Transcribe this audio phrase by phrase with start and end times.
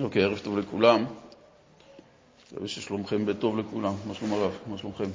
[0.00, 1.04] אוקיי, ערב טוב לכולם.
[2.52, 3.94] מקווה ששלומכם בטוב לכולם.
[4.06, 4.58] מה שלום הרב?
[4.66, 5.10] מה שלומכם?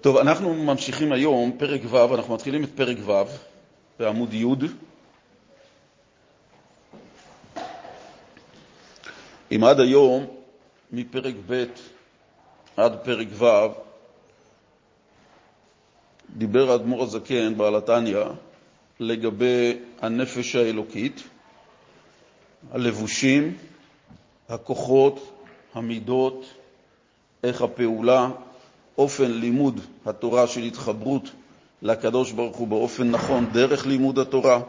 [0.00, 3.12] טוב, אנחנו ממשיכים היום, פרק ו', אנחנו מתחילים את פרק ו'
[3.98, 4.44] בעמוד י'.
[9.52, 10.26] אם עד היום,
[10.92, 11.64] מפרק ב'
[12.76, 13.44] עד פרק ו',
[16.36, 18.24] דיבר האדמו"ר הזקן, בעל התניא,
[19.00, 21.22] לגבי הנפש האלוקית,
[22.72, 23.56] הלבושים,
[24.48, 25.30] הכוחות,
[25.74, 26.44] המידות,
[27.44, 28.30] איך הפעולה,
[28.98, 31.30] אופן לימוד התורה של התחברות
[31.82, 34.60] לקדוש ברוך הוא באופן נכון דרך לימוד התורה.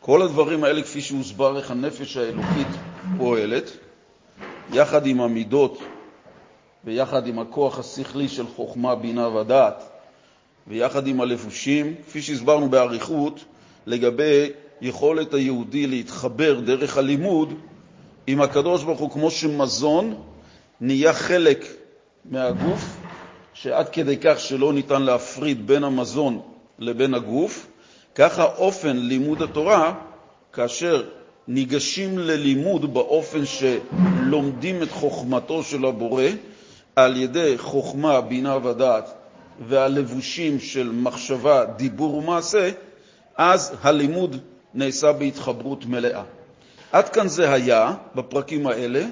[0.00, 2.68] כל הדברים האלה, כפי שהוסבר איך הנפש האלוקית
[3.18, 3.70] פועלת,
[4.72, 5.78] יחד עם המידות
[6.84, 9.82] ויחד עם הכוח השכלי של חוכמה, בינה ודעת,
[10.66, 13.44] ויחד עם הלבושים, כפי שהסברנו באריכות,
[13.86, 14.50] לגבי
[14.84, 17.54] יכולת היהודי להתחבר דרך הלימוד
[18.26, 20.14] עם הקדוש ברוך הוא, כמו שמזון
[20.80, 21.64] נהיה חלק
[22.24, 22.96] מהגוף,
[23.54, 26.40] שעד כדי כך שלא ניתן להפריד בין המזון
[26.78, 27.66] לבין הגוף,
[28.14, 29.94] ככה אופן לימוד התורה,
[30.52, 31.04] כאשר
[31.48, 36.24] ניגשים ללימוד באופן שלומדים את חוכמתו של הבורא,
[36.96, 39.14] על ידי חוכמה, בינה ודעת
[39.68, 42.70] והלבושים של מחשבה, דיבור ומעשה,
[43.36, 44.36] אז הלימוד
[44.74, 46.22] נעשה בהתחברות מלאה.
[46.92, 49.06] עד כאן זה היה, בפרקים האלה,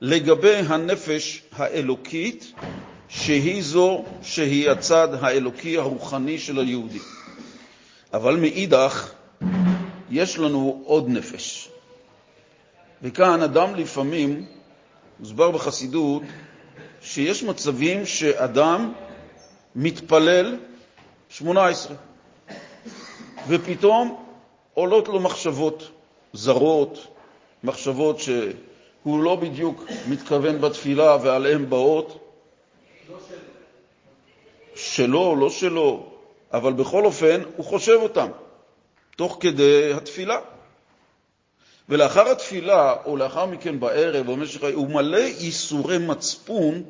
[0.00, 2.52] לגבי הנפש האלוקית,
[3.08, 6.98] שהיא זו שהיא הצד האלוקי הרוחני של היהודי.
[8.14, 9.12] אבל מאידך,
[10.10, 11.68] יש לנו עוד נפש.
[13.02, 14.44] וכאן אדם לפעמים,
[15.20, 16.22] מוסבר בחסידות,
[17.02, 18.92] שיש מצבים שאדם
[19.76, 20.56] מתפלל
[21.28, 21.96] 18,
[23.48, 24.25] ופתאום
[24.76, 25.90] עולות לו מחשבות
[26.32, 27.06] זרות,
[27.64, 32.18] מחשבות שהוא לא בדיוק מתכוון בתפילה ועליהן באות.
[34.74, 36.06] שלו, לא שלו,
[36.52, 38.28] אבל בכל אופן הוא חושב אותם,
[39.16, 40.38] תוך כדי התפילה.
[41.88, 46.82] ולאחר התפילה, או לאחר מכן בערב, במשך היום, הוא מלא ייסורי מצפון,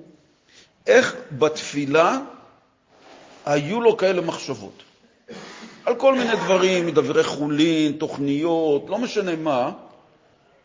[0.87, 2.19] איך בתפילה
[3.45, 4.86] היו לו כאלה מחשבות.
[5.87, 9.73] על כל מיני דברים, מדברי חולין, תוכניות, לא משנה מה,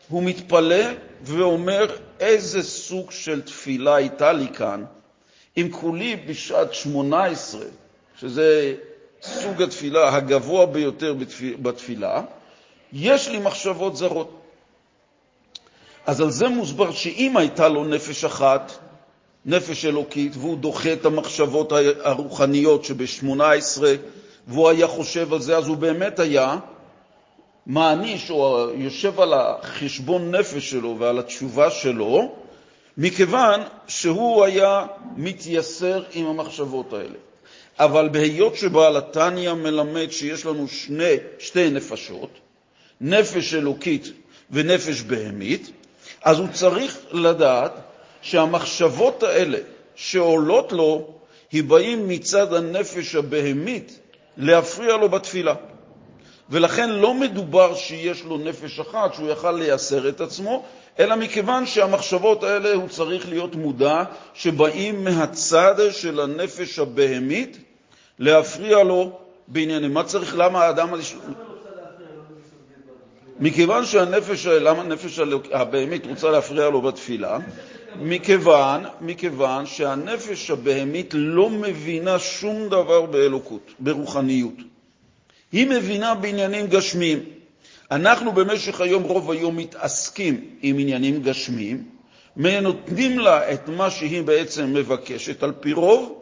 [0.08, 0.84] הוא מתפלא
[1.22, 1.86] ואומר,
[2.20, 4.84] איזה סוג של תפילה הייתה לי כאן,
[5.56, 7.60] אם כולי בשעת 18,
[8.20, 8.74] שזה
[9.22, 11.14] סוג התפילה הגבוה ביותר
[11.62, 12.22] בתפילה,
[12.92, 14.40] יש לי מחשבות זרות.
[16.06, 18.72] אז על זה מוסבר שאם הייתה לו נפש אחת,
[19.46, 21.72] נפש אלוקית, והוא דוחה את המחשבות
[22.02, 23.82] הרוחניות שב-18
[24.46, 26.56] והוא היה חושב על זה, אז הוא באמת היה
[27.66, 32.34] מעניש או יושב על החשבון נפש שלו ועל התשובה שלו,
[32.98, 34.86] מכיוון שהוא היה
[35.16, 37.18] מתייסר עם המחשבות האלה.
[37.78, 42.30] אבל בהיות שבעל התניא מלמד שיש לנו שני, שתי נפשות,
[43.00, 44.12] נפש אלוקית
[44.50, 45.70] ונפש בהמית,
[46.22, 47.72] אז הוא צריך לדעת
[48.22, 49.58] שהמחשבות האלה
[49.94, 51.08] שעולות לו,
[51.52, 53.98] היא באים מצד הנפש הבהמית
[54.36, 55.54] להפריע לו בתפילה.
[56.50, 60.64] ולכן לא מדובר שיש לו נפש אחת שהוא יכל לייסר את עצמו,
[60.98, 64.04] אלא מכיוון שהמחשבות האלה הוא צריך להיות מודע
[64.34, 67.58] שבאים מהצד של הנפש הבהמית
[68.18, 69.94] להפריע לו בעניינים.
[69.94, 70.88] מה צריך, למה האדם...
[73.40, 75.20] מכיוון שהנפש, למה הנפש
[75.52, 77.38] הבהמית רוצה להפריע לו בתפילה?
[78.00, 84.54] מכיוון, מכיוון שהנפש הבהמית לא מבינה שום דבר באלוקות, ברוחניות.
[85.52, 87.18] היא מבינה בעניינים גשמיים.
[87.90, 91.84] אנחנו במשך היום, רוב היום, מתעסקים עם עניינים גשמיים,
[92.36, 96.18] נותנים לה את מה שהיא בעצם מבקשת על פי רוב,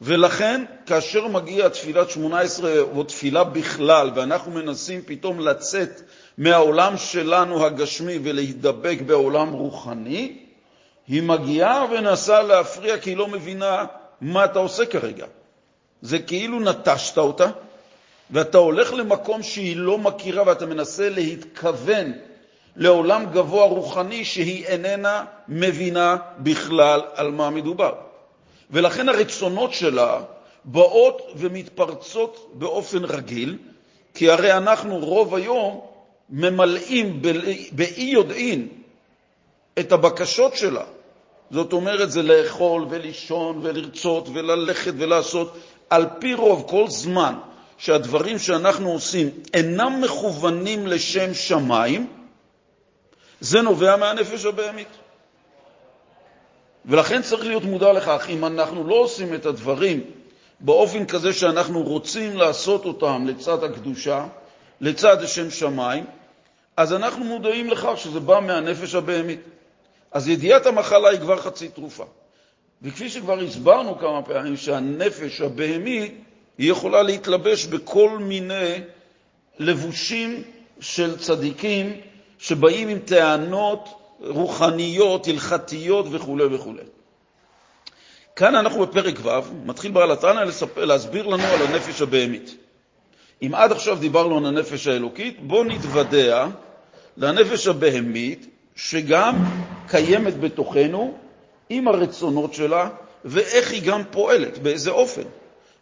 [0.00, 6.02] ולכן כאשר מגיעה תפילת 18 או תפילה בכלל, ואנחנו מנסים פתאום לצאת
[6.38, 10.36] מהעולם שלנו הגשמי ולהידבק בעולם רוחני,
[11.08, 13.84] היא מגיעה ונסה להפריע כי היא לא מבינה
[14.20, 15.26] מה אתה עושה כרגע.
[16.02, 17.50] זה כאילו נטשת אותה,
[18.30, 22.12] ואתה הולך למקום שהיא לא מכירה ואתה מנסה להתכוון
[22.76, 27.94] לעולם גבוה רוחני שהיא איננה מבינה בכלל על מה מדובר.
[28.70, 30.20] ולכן הרצונות שלה
[30.64, 33.58] באות ומתפרצות באופן רגיל,
[34.14, 35.80] כי הרי אנחנו רוב היום
[36.30, 37.22] ממלאים
[37.72, 38.68] באי יודעין
[39.78, 40.84] את הבקשות שלה.
[41.50, 45.56] זאת אומרת, זה לאכול ולישון ולרצות וללכת ולעשות.
[45.90, 47.34] על פי רוב, כל זמן
[47.78, 52.06] שהדברים שאנחנו עושים אינם מכוונים לשם שמיים,
[53.40, 54.88] זה נובע מהנפש הבהמית.
[56.86, 60.00] ולכן צריך להיות מודע לכך, אם אנחנו לא עושים את הדברים
[60.60, 64.26] באופן כזה שאנחנו רוצים לעשות אותם לצד הקדושה,
[64.80, 66.06] לצד השם שמיים,
[66.76, 69.40] אז אנחנו מודעים לכך שזה בא מהנפש הבהמית.
[70.12, 72.04] אז ידיעת המחלה היא כבר חצי תרופה.
[72.82, 76.14] וכפי שכבר הסברנו כמה פעמים, שהנפש הבהמית
[76.58, 78.74] היא יכולה להתלבש בכל מיני
[79.58, 80.42] לבושים
[80.80, 82.00] של צדיקים
[82.38, 83.88] שבאים עם טענות
[84.20, 86.72] רוחניות, הלכתיות וכו' וכו'.
[88.36, 89.28] כאן אנחנו בפרק ו',
[89.64, 90.44] מתחיל בעל התנא
[90.76, 92.56] להסביר לנו על הנפש הבהמית.
[93.42, 96.46] אם עד עכשיו דיברנו על הנפש האלוקית, בואו נתוודע
[97.16, 99.36] לנפש הבהמית, שגם
[99.92, 101.14] קיימת בתוכנו,
[101.68, 102.88] עם הרצונות שלה,
[103.24, 105.22] ואיך היא גם פועלת, באיזה אופן.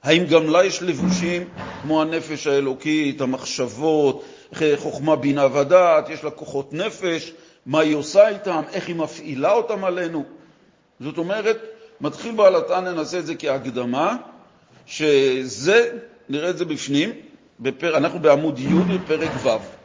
[0.03, 1.49] האם גם לה יש לבושים
[1.83, 4.25] כמו הנפש האלוקית, המחשבות,
[4.77, 7.33] חוכמה, בינה ודעת, יש לה כוחות נפש,
[7.67, 10.25] מה היא עושה איתם, איך היא מפעילה אותם עלינו.
[11.01, 11.59] זאת אומרת,
[12.01, 14.17] מתחיל בעל התנא, נעשה את זה כהקדמה,
[14.87, 15.99] שזה,
[16.29, 17.11] נראה את זה בפנים,
[17.61, 17.97] בפר...
[17.97, 19.80] אנחנו בעמוד י' בפרק ו'.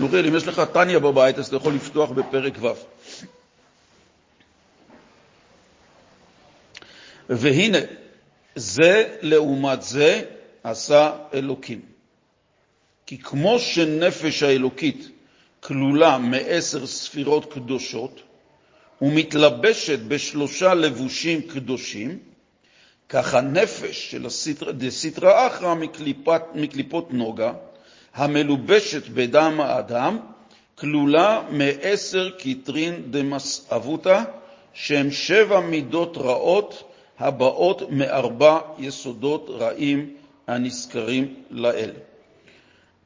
[0.00, 2.68] נוריאל, אם יש לך טניה בבית, אז אתה יכול לפתוח בפרק ו'.
[7.28, 7.78] והנה,
[8.54, 10.22] זה לעומת זה
[10.64, 11.80] עשה אלוקים.
[13.06, 15.08] כי כמו שנפש האלוקית
[15.60, 18.20] כלולה מעשר ספירות קדושות
[19.02, 22.18] ומתלבשת בשלושה לבושים קדושים,
[23.08, 24.26] כך הנפש של
[24.72, 25.74] דסיטרא אחרא
[26.54, 27.52] מקליפות נוגה,
[28.14, 30.18] המלובשת בדם האדם,
[30.74, 34.22] כלולה מעשר כתרין דמסאבותא,
[34.74, 36.82] שהם שבע מידות רעות
[37.18, 40.14] הבאות מארבע יסודות רעים
[40.46, 41.90] הנזכרים לאל.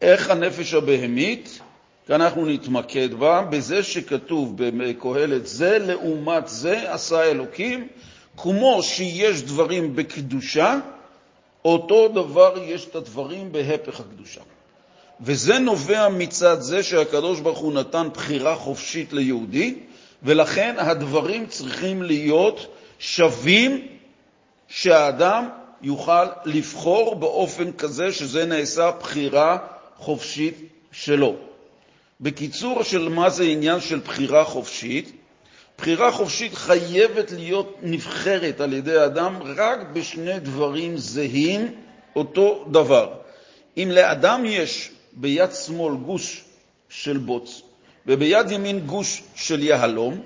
[0.00, 1.60] איך הנפש הבהמית?
[2.06, 7.88] כאן אנחנו נתמקד בה, בזה שכתוב בקהלת זה לעומת זה עשה אלוקים,
[8.36, 10.78] כמו שיש דברים בקדושה,
[11.64, 14.40] אותו דבר יש את הדברים בהפך הקדושה.
[15.20, 19.74] וזה נובע מצד זה שהקדוש ברוך הוא נתן בחירה חופשית ליהודי,
[20.22, 22.66] ולכן הדברים צריכים להיות
[22.98, 23.88] שווים
[24.68, 25.48] שהאדם
[25.82, 29.58] יוכל לבחור באופן כזה שזה נעשה בחירה
[29.96, 30.58] חופשית
[30.92, 31.36] שלו.
[32.20, 35.12] בקיצור של מה זה עניין של בחירה חופשית,
[35.78, 41.74] בחירה חופשית חייבת להיות נבחרת על ידי האדם רק בשני דברים זהים,
[42.16, 43.12] אותו דבר.
[43.76, 46.44] אם לאדם יש ביד שמאל גוש
[46.88, 47.62] של בוץ
[48.06, 50.20] וביד ימין גוש של יהלום,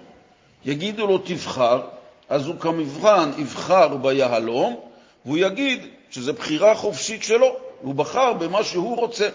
[0.64, 1.80] יגידו לו תבחר,
[2.28, 4.80] אז הוא כמבחן יבחר ביהלום,
[5.24, 9.28] והוא יגיד שזו בחירה חופשית שלו, הוא בחר במה שהוא רוצה.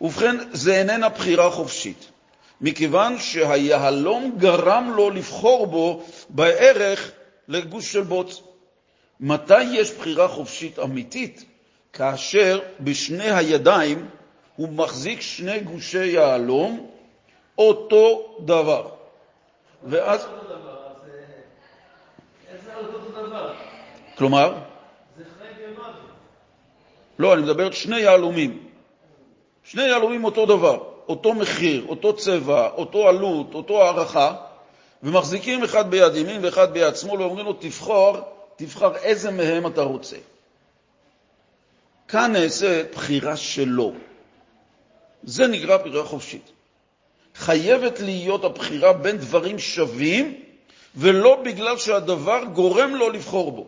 [0.00, 2.10] ובכן, זה איננה בחירה חופשית,
[2.60, 7.10] מכיוון שהיהלום גרם לו לבחור בו בערך
[7.48, 8.42] לגוש של בוץ.
[9.20, 11.44] מתי יש בחירה חופשית אמיתית?
[11.92, 14.08] כאשר בשני הידיים
[14.60, 16.90] הוא מחזיק שני גושי יהלום,
[17.58, 18.88] אותו דבר.
[19.84, 20.26] ואז...
[24.18, 24.54] כלומר?
[25.16, 25.94] זה חי ומוות.
[27.18, 28.68] לא, אני מדבר על שני יהלומים.
[29.64, 34.34] שני יהלומים אותו דבר, אותו מחיר, אותו צבע, אותו עלות, אותו הערכה,
[35.02, 38.20] ומחזיקים אחד ביד ימין ואחד ביד שמאל ואומרים לו, תבחר,
[38.56, 40.16] תבחר איזה מהם אתה רוצה.
[42.08, 43.92] כאן נעשית בחירה שלו.
[45.22, 46.50] זה נקרא בחירה חופשית.
[47.34, 50.40] חייבת להיות הבחירה בין דברים שווים,
[50.96, 53.66] ולא בגלל שהדבר גורם לו לבחור בו.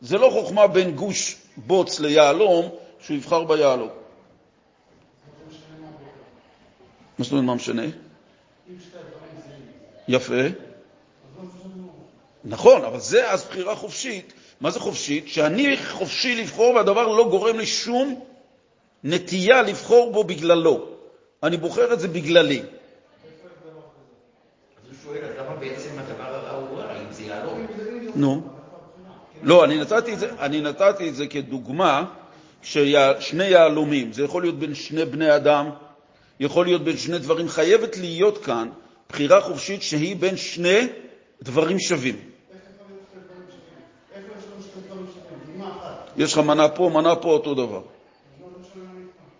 [0.00, 2.68] זה לא חוכמה בין גוש בוץ ליהלום,
[3.00, 3.88] שהוא יבחר ביהלום.
[7.18, 7.82] מה זאת אומרת, מה משנה?
[10.08, 10.42] יפה.
[12.44, 14.32] נכון, אבל זה אז בחירה חופשית.
[14.60, 15.28] מה זה חופשית?
[15.28, 18.20] שאני חופשי לבחור והדבר לא גורם לי שום
[19.06, 20.86] נטייה לבחור בו בגללו.
[21.42, 22.62] אני בוחר את זה בגללי.
[28.14, 28.42] נו.
[29.42, 32.04] לא, אני נתתי את זה, אני נתתי את זה כדוגמה
[32.62, 35.70] ששני יהלומים, זה יכול להיות בין שני בני אדם,
[36.40, 38.68] יכול להיות בין שני דברים, חייבת להיות כאן
[39.08, 40.88] בחירה חופשית שהיא בין שני
[41.42, 42.16] דברים שווים.
[46.16, 47.82] יש לך מנה פה, מנה פה, אותו דבר.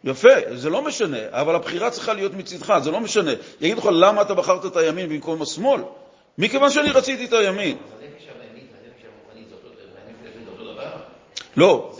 [0.07, 3.31] יפה, זה לא משנה, אבל הבחירה צריכה להיות מצדך, זה לא משנה.
[3.61, 5.81] יגידו לך, למה אתה בחרת את הימין במקום השמאל?
[6.39, 7.77] מכיוון שאני רציתי את הימין.
[11.57, 11.93] לא?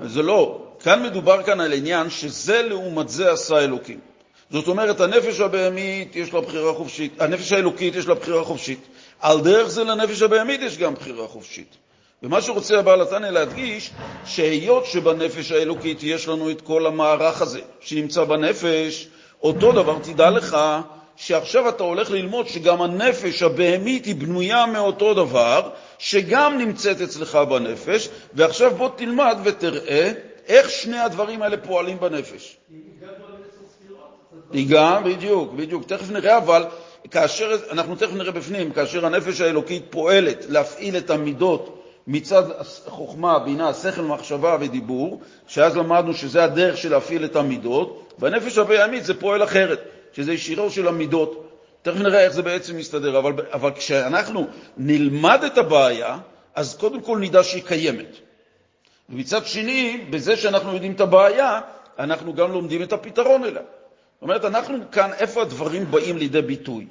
[0.00, 0.62] זה לא.
[0.80, 4.00] כאן מדובר כאן על עניין שזה לעומת זה עשה אלוקים.
[4.50, 8.88] זאת אומרת, הנפש הבהמית יש לה בחירה חופשית, הנפש האלוקית יש לה בחירה חופשית.
[9.20, 11.76] על דרך זה לנפש הבהמית יש גם בחירה חופשית.
[12.22, 13.90] ומה שרוצה הבעל התניא להדגיש,
[14.24, 19.08] שהיות שבנפש האלוקית יש לנו את כל המערך הזה שנמצא בנפש,
[19.42, 20.56] אותו דבר תדע לך
[21.16, 28.08] שעכשיו אתה הולך ללמוד שגם הנפש הבהמית היא בנויה מאותו דבר, שגם נמצאת אצלך בנפש,
[28.34, 30.12] ועכשיו בוא תלמד ותראה
[30.48, 32.56] איך שני הדברים האלה פועלים בנפש.
[34.50, 35.84] ניגע, בדיוק, בדיוק.
[35.86, 36.64] תכף נראה, אבל
[37.10, 42.42] כאשר, אנחנו תכף נראה בפנים, כאשר הנפש האלוקית פועלת להפעיל את המידות מצד
[42.86, 49.04] חוכמה, בינה, שכל, מחשבה ודיבור, שאז למדנו שזה הדרך של להפעיל את המידות, בנפש הבהמית
[49.04, 49.80] זה פועל אחרת,
[50.12, 51.48] שזה שירו של המידות.
[51.82, 56.18] תכף נראה איך זה בעצם מסתדר, אבל, אבל כשאנחנו נלמד את הבעיה,
[56.54, 58.16] אז קודם כל נדע שהיא קיימת.
[59.10, 61.60] ומצד שני, בזה שאנחנו יודעים את הבעיה,
[61.98, 63.62] אנחנו גם לומדים את הפתרון אליה.
[63.62, 66.86] זאת אומרת, אנחנו כאן, איפה הדברים באים לידי ביטוי?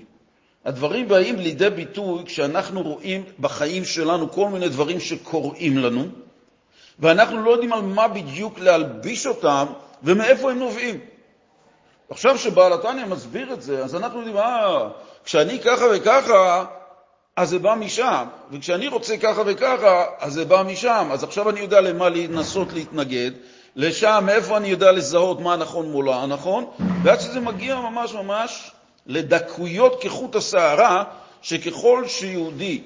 [0.65, 6.05] הדברים באים לידי ביטוי כשאנחנו רואים בחיים שלנו כל מיני דברים שקורים לנו,
[6.99, 9.65] ואנחנו לא יודעים על מה בדיוק להלביש אותם
[10.03, 10.99] ומאיפה הם נובעים.
[12.09, 14.89] עכשיו שבעל התניא מסביר את זה, אז אנחנו יודעים, אה,
[15.25, 16.65] כשאני ככה וככה,
[17.35, 21.09] אז זה בא משם, וכשאני רוצה ככה וככה, אז זה בא משם.
[21.11, 23.31] אז עכשיו אני יודע למה לנסות להתנגד,
[23.75, 26.65] לשם, מאיפה אני יודע לזהות מה נכון מול הנכון,
[27.03, 28.71] ועד שזה מגיע ממש ממש
[29.05, 31.03] לדקויות כחוט השערה,
[31.41, 32.81] שככל שיהודי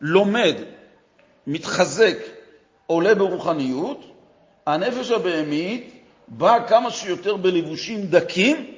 [0.00, 0.54] לומד,
[1.46, 2.18] מתחזק,
[2.86, 4.00] עולה ברוחניות,
[4.66, 8.74] הנפש הבהמית באה כמה שיותר בלבושים דקים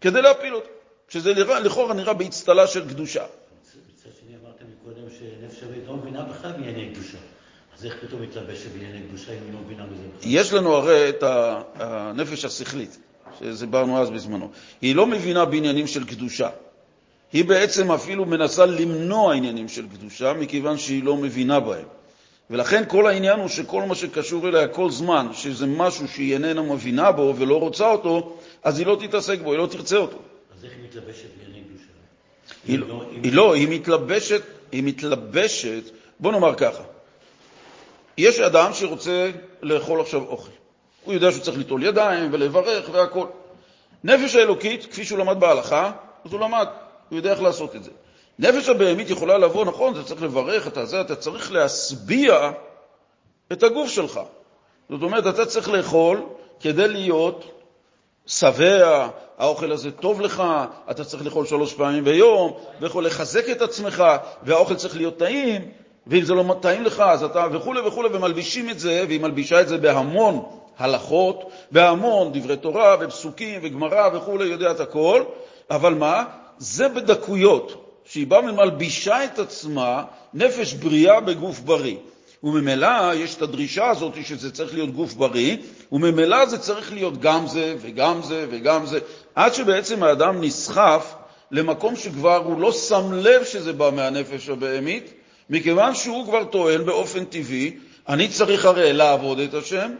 [0.00, 0.68] כדי להפיל אותו,
[1.08, 3.24] שזה לכאורה נראה באצטלה של קדושה.
[3.24, 7.18] מצד שני אמרתם מקודם שנפש הבהמית לא מבינה בכלל בענייני קדושה.
[7.78, 10.30] אז איך פתאום מתלבשת בענייני קדושה אם היא לא מבינה בזה בכלל?
[10.30, 11.22] יש לנו הרי את
[11.74, 12.98] הנפש השכלית,
[13.40, 14.50] שדיברנו אז בזמנו.
[14.82, 16.48] היא לא מבינה בעניינים של קדושה.
[17.32, 21.84] היא בעצם אפילו מנסה למנוע עניינים של קדושה, מכיוון שהיא לא מבינה בהם.
[22.50, 27.12] ולכן כל העניין הוא שכל מה שקשור אליה כל זמן שזה משהו שהיא איננה מבינה
[27.12, 30.18] בו ולא רוצה אותו, אז היא לא תתעסק בו, היא לא תרצה אותו.
[30.58, 31.84] אז איך היא מתלבשת בענייני קדושה?
[32.68, 35.82] היא, לא, לא- אם- היא לא, היא מתלבשת, היא מתלבשת,
[36.20, 36.82] בוא נאמר ככה,
[38.18, 39.30] יש אדם שרוצה
[39.62, 40.50] לאכול עכשיו אוכל.
[41.04, 43.26] הוא יודע שהוא צריך ליטול ידיים ולברך והכול.
[44.04, 45.92] נפש האלוקית, כפי שהוא למד בהלכה,
[46.24, 46.66] אז הוא למד,
[47.08, 47.90] הוא יודע איך לעשות את זה.
[48.38, 52.50] נפש הבהמית יכולה לבוא, נכון, אתה צריך לברך, אתה זה, אתה צריך להשביע
[53.52, 54.20] את הגוף שלך.
[54.90, 56.22] זאת אומרת, אתה צריך לאכול
[56.60, 57.44] כדי להיות
[58.26, 59.08] שבע,
[59.38, 60.42] האוכל הזה טוב לך,
[60.90, 64.04] אתה צריך לאכול שלוש פעמים ביום, ויכול לחזק את עצמך,
[64.42, 65.70] והאוכל צריך להיות טעים,
[66.06, 69.68] ואם זה לא טעים לך, אז אתה, וכו' וכו', ומלבישים את זה, והיא מלבישה את
[69.68, 75.22] זה בהמון הלכות, בהמון דברי תורה ופסוקים וגמרא וכו', יודעת הכל,
[75.70, 76.24] אבל מה?
[76.58, 80.04] זה בדקויות, שהיא באה ומלבישה את עצמה
[80.34, 81.96] נפש בריאה בגוף בריא.
[82.44, 85.56] וממילא יש את הדרישה הזאת שזה צריך להיות גוף בריא,
[85.92, 88.98] וממילא זה צריך להיות גם זה וגם זה וגם זה,
[89.34, 91.14] עד שבעצם האדם נסחף
[91.50, 95.12] למקום שכבר הוא לא שם לב שזה בא מהנפש הבהמית,
[95.50, 97.76] מכיוון שהוא כבר טוען באופן טבעי,
[98.08, 99.92] אני צריך הרי לעבוד את השם,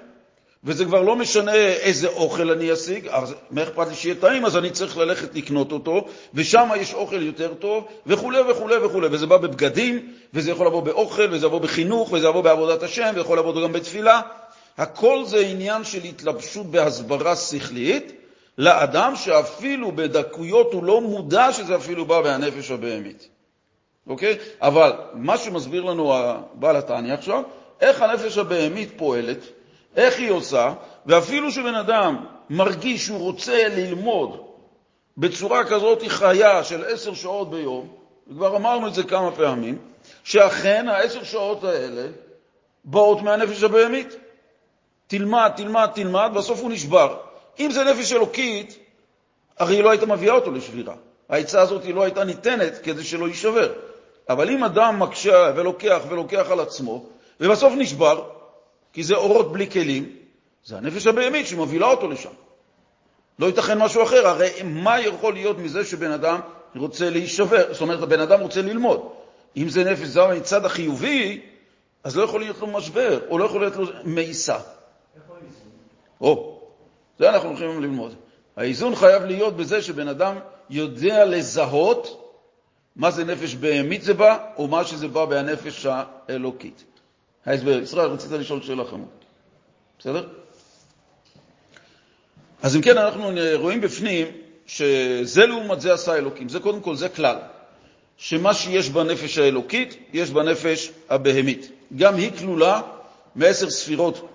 [0.65, 4.57] וזה כבר לא משנה איזה אוכל אני אשיג, אז מה אכפת לי שיהיה טעים, אז
[4.57, 9.37] אני צריך ללכת לקנות אותו, ושם יש אוכל יותר טוב, וכו' וכו' וכו', וזה בא
[9.37, 13.73] בבגדים, וזה יכול לבוא באוכל, וזה יבוא בחינוך, וזה יבוא בעבודת השם, ויכול לבוא גם
[13.73, 14.21] בתפילה.
[14.79, 18.13] הכל זה עניין של התלבשות בהסברה שכלית
[18.59, 23.29] לאדם שאפילו בדקויות הוא לא מודע שזה אפילו בא מהנפש הבהמית.
[24.07, 24.39] אוקיי?
[24.61, 27.43] אבל מה שמסביר לנו הבעל התניא עכשיו,
[27.81, 29.39] איך הנפש הבהמית פועלת,
[29.97, 30.73] איך היא עושה,
[31.07, 34.41] ואפילו שבן אדם מרגיש שהוא רוצה ללמוד
[35.19, 37.89] בצורה כזאת חיה של עשר שעות ביום,
[38.29, 39.79] וכבר אמרנו את זה כמה פעמים,
[40.25, 42.07] שאכן העשר שעות האלה
[42.85, 44.17] באות מהנפש הבהמית.
[45.07, 47.17] תלמד, תלמד, תלמד, בסוף הוא נשבר.
[47.61, 48.79] אם זה נפש אלוקית,
[49.59, 50.95] הרי היא לא הייתה מביאה אותו לשבירה.
[51.29, 53.73] העצה הזאת לא הייתה ניתנת כדי שלא יישבר.
[54.29, 57.05] אבל אם אדם מקשה ולוקח ולוקח על עצמו,
[57.41, 58.23] ובסוף נשבר,
[58.95, 60.17] כי זה אורות בלי כלים,
[60.65, 62.31] זה הנפש הבהמית שמובילה אותו לשם.
[63.39, 66.41] לא ייתכן משהו אחר, הרי מה יכול להיות מזה שבן אדם
[66.77, 69.09] רוצה להישבר, זאת אומרת, הבן אדם רוצה ללמוד.
[69.57, 71.41] אם זה נפש זר מצד החיובי,
[72.05, 74.59] אז לא יכול להיות לו משבר, או לא יכול להיות לו מאיסה.
[76.21, 76.61] או,
[77.19, 78.15] זה אנחנו הולכים ללמוד.
[78.57, 80.37] האיזון חייב להיות בזה שבן אדם
[80.71, 82.31] יודע לזהות
[82.97, 86.85] מה זה נפש בהמית זה בא, או מה שזה בא מהנפש האלוקית.
[87.47, 89.09] ההסבר, ישראל, רצית לשאול שאלה חמוד.
[89.99, 90.29] בסדר?
[92.63, 94.27] אז אם כן, אנחנו רואים בפנים
[94.67, 96.49] שזה לעומת זה עשה אלוקים.
[96.49, 97.37] זה קודם כל, זה כלל.
[98.17, 101.71] שמה שיש בנפש האלוקית, יש בנפש הבהמית.
[101.97, 102.81] גם היא כלולה
[103.35, 104.29] מעשר ספירות,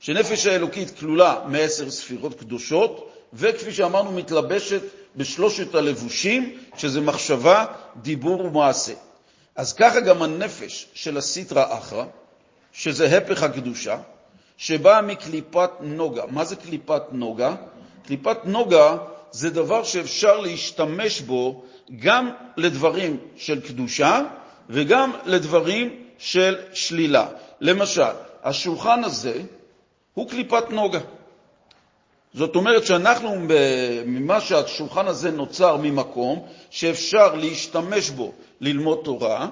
[0.00, 4.82] שנפש האלוקית כלולה מעשר ספירות קדושות, וכפי שאמרנו, מתלבשת
[5.16, 7.64] בשלושת הלבושים, שזה מחשבה,
[7.96, 8.92] דיבור ומעשה.
[9.56, 12.04] אז ככה גם הנפש של הסיטרא אחרא,
[12.74, 13.98] שזה הפך הקדושה,
[14.56, 16.22] שבאה מקליפת נוגה.
[16.30, 17.54] מה זה קליפת נוגה?
[18.06, 18.96] קליפת נוגה
[19.30, 21.64] זה דבר שאפשר להשתמש בו
[22.00, 24.20] גם לדברים של קדושה
[24.70, 27.26] וגם לדברים של שלילה.
[27.60, 28.02] למשל,
[28.42, 29.42] השולחן הזה
[30.14, 31.00] הוא קליפת נוגה.
[32.34, 33.36] זאת אומרת שאנחנו,
[34.06, 39.48] ממה שהשולחן הזה נוצר ממקום שאפשר להשתמש בו ללמוד תורה,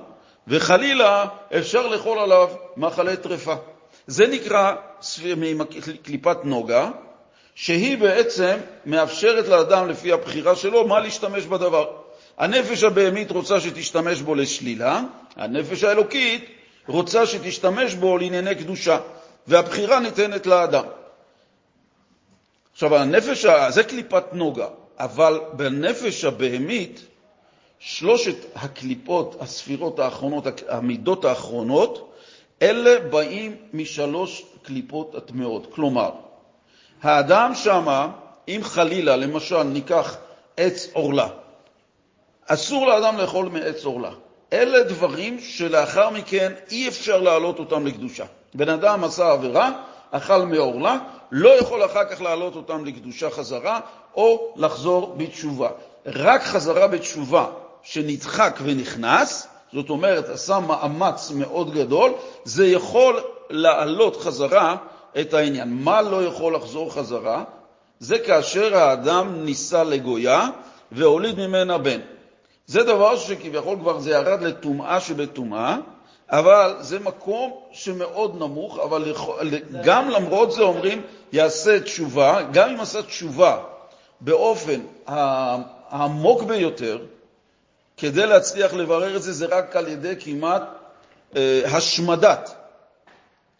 [0.49, 3.55] וחלילה אפשר לאכול עליו מאכלי טרפה.
[4.07, 4.75] זה נקרא
[6.03, 6.91] קליפת נוגה,
[7.55, 8.57] שהיא בעצם
[8.87, 11.91] מאפשרת לאדם, לפי הבחירה שלו, מה להשתמש בדבר.
[12.39, 15.01] הנפש הבהמית רוצה שתשתמש בו לשלילה,
[15.37, 16.45] הנפש האלוקית
[16.89, 18.99] רוצה שתשתמש בו לענייני קדושה,
[19.47, 20.85] והבחירה ניתנת לאדם.
[22.73, 24.67] עכשיו, הנפש, זה קליפת נוגה,
[24.99, 27.01] אבל בנפש הבהמית,
[27.85, 32.13] שלושת הקליפות, הספירות האחרונות, המידות האחרונות,
[32.63, 35.67] אלה באים משלוש קליפות הטמעות.
[35.75, 36.11] כלומר,
[37.03, 38.09] האדם שמה,
[38.49, 40.17] אם חלילה, למשל, ניקח
[40.57, 41.29] עץ עורלה,
[42.47, 44.11] אסור לאדם לאכול מעץ עורלה.
[44.53, 48.25] אלה דברים שלאחר מכן אי אפשר להעלות אותם לקדושה.
[48.55, 49.71] בן אדם עשה עבירה,
[50.11, 50.99] אכל מעורלה,
[51.33, 53.81] לא יכול אחר כך להעלות אותם לקדושה חזרה
[54.15, 55.69] או לחזור בתשובה.
[56.07, 57.47] רק חזרה בתשובה
[57.83, 62.13] שנדחק ונכנס, זאת אומרת, עשה מאמץ מאוד גדול,
[62.45, 63.21] זה יכול
[63.51, 64.77] להעלות חזרה
[65.21, 65.69] את העניין.
[65.73, 67.45] מה לא יכול לחזור חזרה?
[67.99, 70.49] זה כאשר האדם נישא לגויה
[70.93, 72.01] והוליד ממנה בן.
[72.67, 75.77] זה דבר שכביכול כבר זה ירד לטומאה שבטומאה,
[76.31, 79.13] אבל זה מקום שמאוד נמוך, אבל
[79.85, 81.03] גם למרות זה אומרים
[81.33, 83.59] יעשה תשובה, גם אם עשה תשובה
[84.21, 86.99] באופן העמוק ביותר,
[88.03, 90.63] כדי להצליח לברר את זה, זה רק על ידי כמעט
[91.37, 92.55] אה, השמדת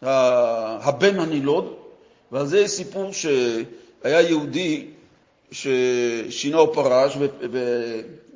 [0.01, 1.73] הבן הנילוד,
[2.31, 4.87] ועל זה יש סיפור שהיה יהודי
[5.51, 7.17] ששינה או פרש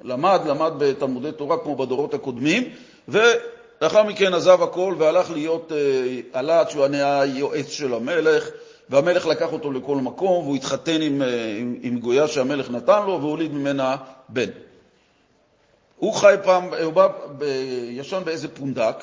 [0.04, 2.64] ולמד, למד בתלמודי תורה כמו בדורות הקודמים,
[3.08, 5.72] ולאחר מכן עזב הכל והלך להיות,
[6.34, 8.50] אה, עד שהוא נהיה יועץ של המלך,
[8.90, 13.22] והמלך לקח אותו לכל מקום, והוא התחתן עם, אה, עם, עם גויה שהמלך נתן לו
[13.22, 13.96] והוליד ממנה
[14.30, 14.50] בן.
[15.98, 17.08] הוא חי פעם, הוא בא,
[17.90, 18.96] ישן באיזה פונדק,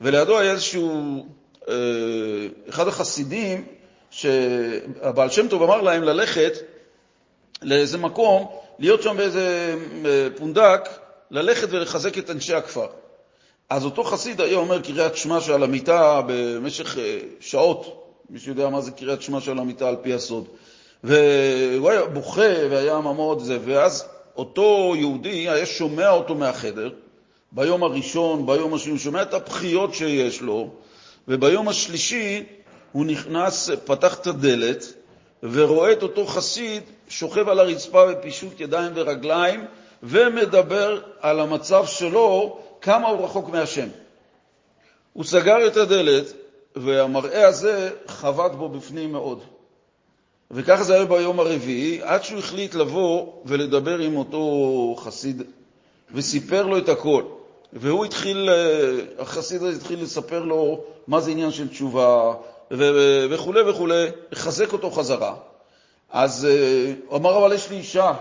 [0.00, 1.26] ולידו היה איזשהו,
[1.68, 1.74] אה,
[2.68, 3.64] אחד החסידים,
[4.10, 6.52] שהבעל שם טוב אמר להם ללכת
[7.62, 8.46] לאיזה מקום,
[8.78, 10.88] להיות שם באיזה אה, פונדק,
[11.30, 12.86] ללכת ולחזק את אנשי הכפר.
[13.70, 18.80] אז אותו חסיד היה אומר קריאת שמע שעל המיטה במשך אה, שעות, מי שיודע מה
[18.80, 20.48] זה קריאת שמע שעל המיטה על פי הסוד.
[21.04, 23.00] והוא היה בוכה והיה
[23.38, 26.90] זה, ואז אותו יהודי היה שומע אותו מהחדר,
[27.52, 30.70] ביום הראשון, ביום השני, הוא שומע את הבכיות שיש לו,
[31.28, 32.44] וביום השלישי
[32.92, 34.92] הוא נכנס, פתח את הדלת,
[35.42, 39.64] ורואה את אותו חסיד שוכב על הרצפה בפישוט ידיים ורגליים,
[40.02, 43.88] ומדבר על המצב שלו, כמה הוא רחוק מהשם.
[45.12, 46.32] הוא סגר את הדלת,
[46.76, 49.55] והמראה הזה חבט בו בפנים מאוד.
[50.50, 55.42] וככה זה היה ביום הרביעי, עד שהוא החליט לבוא ולדבר עם אותו חסיד,
[56.14, 57.22] וסיפר לו את הכל.
[57.72, 62.34] והוא התחיל, אה, החסיד הזה התחיל לספר לו מה זה עניין של תשובה
[62.70, 63.86] וכו' וכו',
[64.32, 65.34] לחזק אותו חזרה.
[66.10, 68.12] אז אה, הוא אמר, אבל יש לי אישה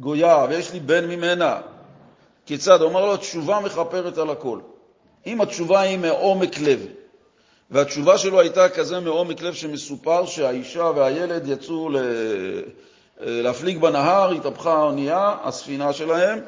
[0.00, 1.60] גויה ויש לי בן ממנה.
[2.46, 2.80] כיצד?
[2.80, 4.58] הוא אמר לו, התשובה מכפרת על הכל.
[5.26, 6.86] אם התשובה היא מעומק לב,
[7.70, 11.90] והתשובה שלו הייתה כזה מעומק לב שמסופר שהאישה והילד יצאו
[13.20, 16.38] להפליג בנהר, התהפכה האונייה, הספינה שלהם,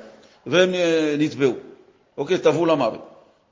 [0.46, 1.52] והם אה, נטבעו.
[2.18, 3.00] אוקיי, טבעו למוות.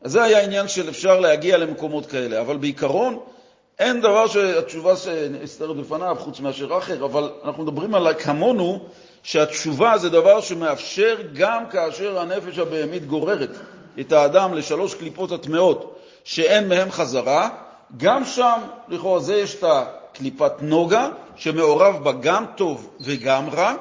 [0.03, 3.19] אז זה היה עניין של אפשר להגיע למקומות כאלה, אבל בעיקרון
[3.79, 8.85] אין דבר שהתשובה שנסתרת בפניו חוץ מאשר אחר, אבל אנחנו מדברים על כמונו
[9.23, 13.51] שהתשובה זה דבר שמאפשר גם כאשר הנפש הבהמית גוררת
[14.01, 17.49] את האדם לשלוש קליפות הטמעות שאין מהם חזרה,
[17.97, 23.75] גם שם, לכאורה זה יש את הקליפת נוגה, שמעורב בה גם טוב וגם רע,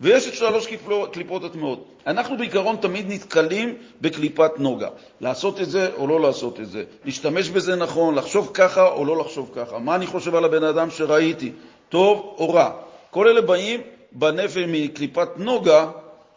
[0.00, 0.66] ויש את שלוש
[1.12, 1.88] קליפות הטמעות.
[2.06, 4.88] אנחנו בעיקרון תמיד נתקלים בקליפת נוגה.
[5.20, 9.16] לעשות את זה או לא לעשות את זה, להשתמש בזה נכון, לחשוב ככה או לא
[9.16, 9.78] לחשוב ככה.
[9.78, 11.52] מה אני חושב על הבן אדם שראיתי,
[11.88, 12.70] טוב או רע.
[13.10, 13.80] כל אלה באים
[14.12, 15.90] בנפש מקליפת נוגה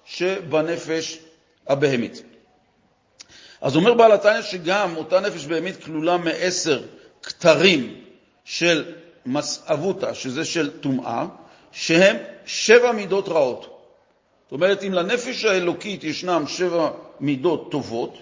[0.06, 1.20] שבנפש
[1.68, 2.35] הבהמית.
[3.62, 6.82] אז אומר בעל התניא שגם אותה נפש בהמית כלולה מעשר
[7.24, 8.02] כתרים
[8.46, 8.86] של
[9.26, 11.26] מסעבותא, שזה של טומאה,
[11.72, 12.16] שהם
[12.46, 13.76] שבע מידות רעות.
[14.46, 16.90] זאת אומרת, אם לנפש האלוקית ישנם שבע
[17.20, 18.18] מידות טובות,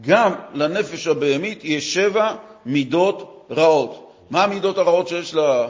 [0.00, 2.34] גם לנפש הבהמית יש שבע
[2.66, 4.12] מידות רעות.
[4.30, 5.68] מה המידות הרעות שיש לה?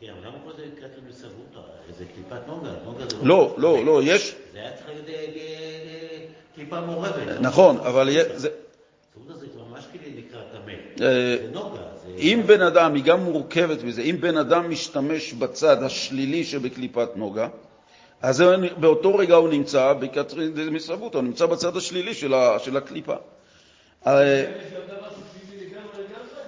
[0.00, 1.60] כן, אבל למה פה זה כתוב לסבותא?
[1.98, 4.34] זה קליפת נוגה, נוגה זה לא, לא, לא, יש...
[4.52, 5.01] זה היה צריך להיות
[6.54, 7.40] קליפה מעורבת.
[7.40, 8.08] נכון, אבל
[9.92, 10.40] כאילו.
[11.00, 11.36] אה,
[12.18, 17.48] אם בן אדם, היא גם מורכבת מזה, אם בן אדם משתמש בצד השלילי שבקליפת נוגה,
[18.22, 18.44] אז
[18.76, 22.14] באותו רגע הוא נמצא בקטרין דמסרבותא, הוא נמצא בצד השלילי
[22.58, 23.14] של הקליפה.
[24.06, 24.44] אה,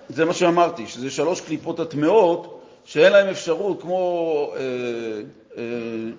[0.09, 5.63] זה מה שאמרתי, שזה שלוש קליפות הטמעות שאין להן אפשרות, כמו אה,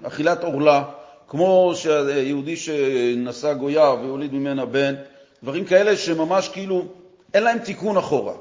[0.04, 0.84] אכילת עורלה,
[1.28, 4.96] כמו שיהודי שנשא גויה והוליד ממנה בן,
[5.44, 6.86] דברים כאלה שממש כאילו
[7.34, 8.34] אין להם תיקון אחורה.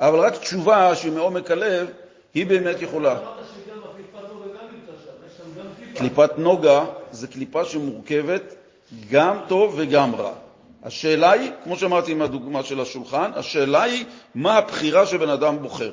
[0.00, 1.86] אבל רק תשובה שהיא מעומק הלב,
[2.34, 3.18] היא באמת יכולה.
[5.94, 8.54] קליפת נוגה זה קליפה שמורכבת
[9.10, 10.32] גם טוב וגם רע.
[10.82, 15.92] השאלה היא, כמו שאמרתי עם הדוגמה של השולחן, השאלה היא מה הבחירה שבן אדם בוחר.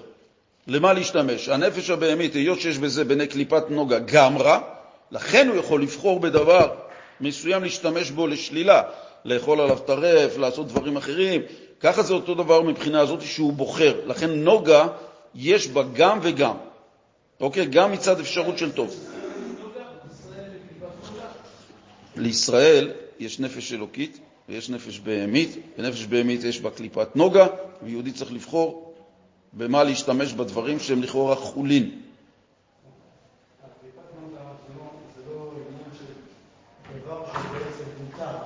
[0.68, 1.50] למה להשתמש?
[1.50, 4.60] הנפש הבהמית, היות שיש בזה בני קליפת נוגה גם רע,
[5.12, 6.76] לכן הוא יכול לבחור בדבר
[7.22, 8.82] מסוים להשתמש בו לשלילה,
[9.26, 11.42] לאכול עליו טרף, לעשות דברים אחרים.
[11.80, 14.02] ככה זה אותו דבר מבחינה הזאת שהוא בוחר.
[14.06, 14.88] לכן נוגה
[15.36, 16.56] יש בה גם וגם.
[17.40, 17.66] אוקיי?
[17.66, 18.96] גם מצד אפשרות של טוב.
[22.16, 24.20] לישראל יש נפש אלוקית
[24.50, 27.48] ויש נפש בהמית, ונפש בהמית יש בה קליפת נוגה,
[27.84, 28.94] ויהודי צריך לבחור
[29.54, 32.02] במה להשתמש בדברים שהם לכאורה חולין.
[33.64, 34.84] הקליפת נוגה זה לא-
[35.16, 36.06] זה לא עניין של
[37.06, 38.38] דבר שבעצם מותר,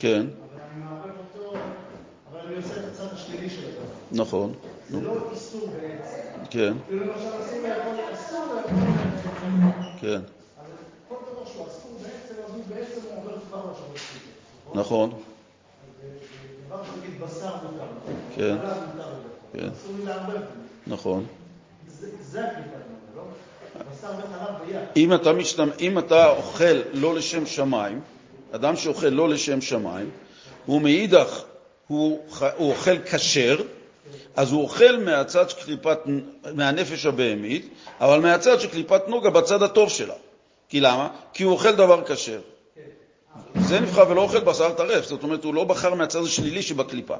[0.00, 1.56] כן, אבל אני מערב אותו,
[2.30, 4.22] אבל אני עושה את הצד השלילי של הדבר.
[4.22, 4.52] נכון.
[4.90, 6.44] זה לא איסור בעצם.
[6.50, 8.78] כן, כאילו למשל אסור לאכול, אסור לאכול
[9.64, 9.82] לאכול.
[10.00, 10.20] כן,
[10.58, 10.72] אבל
[11.08, 14.74] כל דבר שהוא אסור בעצם, אז הוא בעצם עובר כבר לשלוש קליפות.
[14.74, 15.12] נכון.
[16.66, 17.84] דבר שנגיד בשר מותר.
[18.36, 18.56] כן.
[19.52, 19.62] כן.
[19.62, 19.70] לאכול.
[19.72, 20.46] אסור לי לערבב ביניהם.
[20.86, 21.26] נכון.
[21.88, 22.78] זה נוגה,
[23.16, 23.22] לא?
[23.92, 24.54] בשר וחלב
[25.32, 25.68] משתמ...
[25.80, 28.00] אם אתה אוכל לא לשם שמיים,
[28.52, 30.10] אדם שאוכל לא לשם שמיים,
[30.66, 31.42] הוא מאידך,
[31.86, 32.20] הוא,
[32.56, 33.62] הוא אוכל כשר,
[34.36, 35.98] אז הוא אוכל מהצד של קליפת,
[36.54, 37.68] מהנפש הבהמית,
[38.00, 40.14] אבל מהצד של קליפת נוגה בצד הטוב שלה.
[40.68, 41.08] כי למה?
[41.32, 42.40] כי הוא אוכל דבר כשר.
[43.60, 47.16] זה נבחר ולא אוכל בשר טרף, זאת אומרת, הוא לא בחר מהצד השלילי שבקליפה.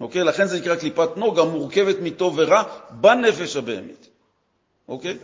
[0.00, 0.24] אוקיי?
[0.24, 4.08] לכן זה נקרא קליפת נוגה, מורכבת מטוב ורע בנפש הבהמית.
[4.88, 5.18] אוקיי?